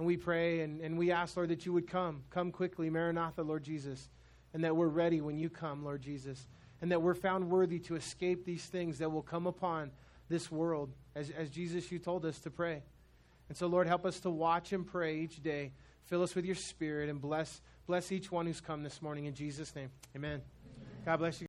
[0.00, 2.24] And we pray and, and we ask, Lord, that you would come.
[2.30, 4.08] Come quickly, Maranatha, Lord Jesus.
[4.52, 6.48] And that we're ready when you come, Lord Jesus
[6.80, 9.90] and that we're found worthy to escape these things that will come upon
[10.28, 12.82] this world, as, as Jesus, you told us to pray.
[13.48, 15.72] And so, Lord, help us to watch and pray each day.
[16.04, 19.34] Fill us with your spirit and bless, bless each one who's come this morning in
[19.34, 19.90] Jesus' name.
[20.16, 20.40] Amen.
[20.40, 20.42] Amen.
[21.04, 21.38] God bless you.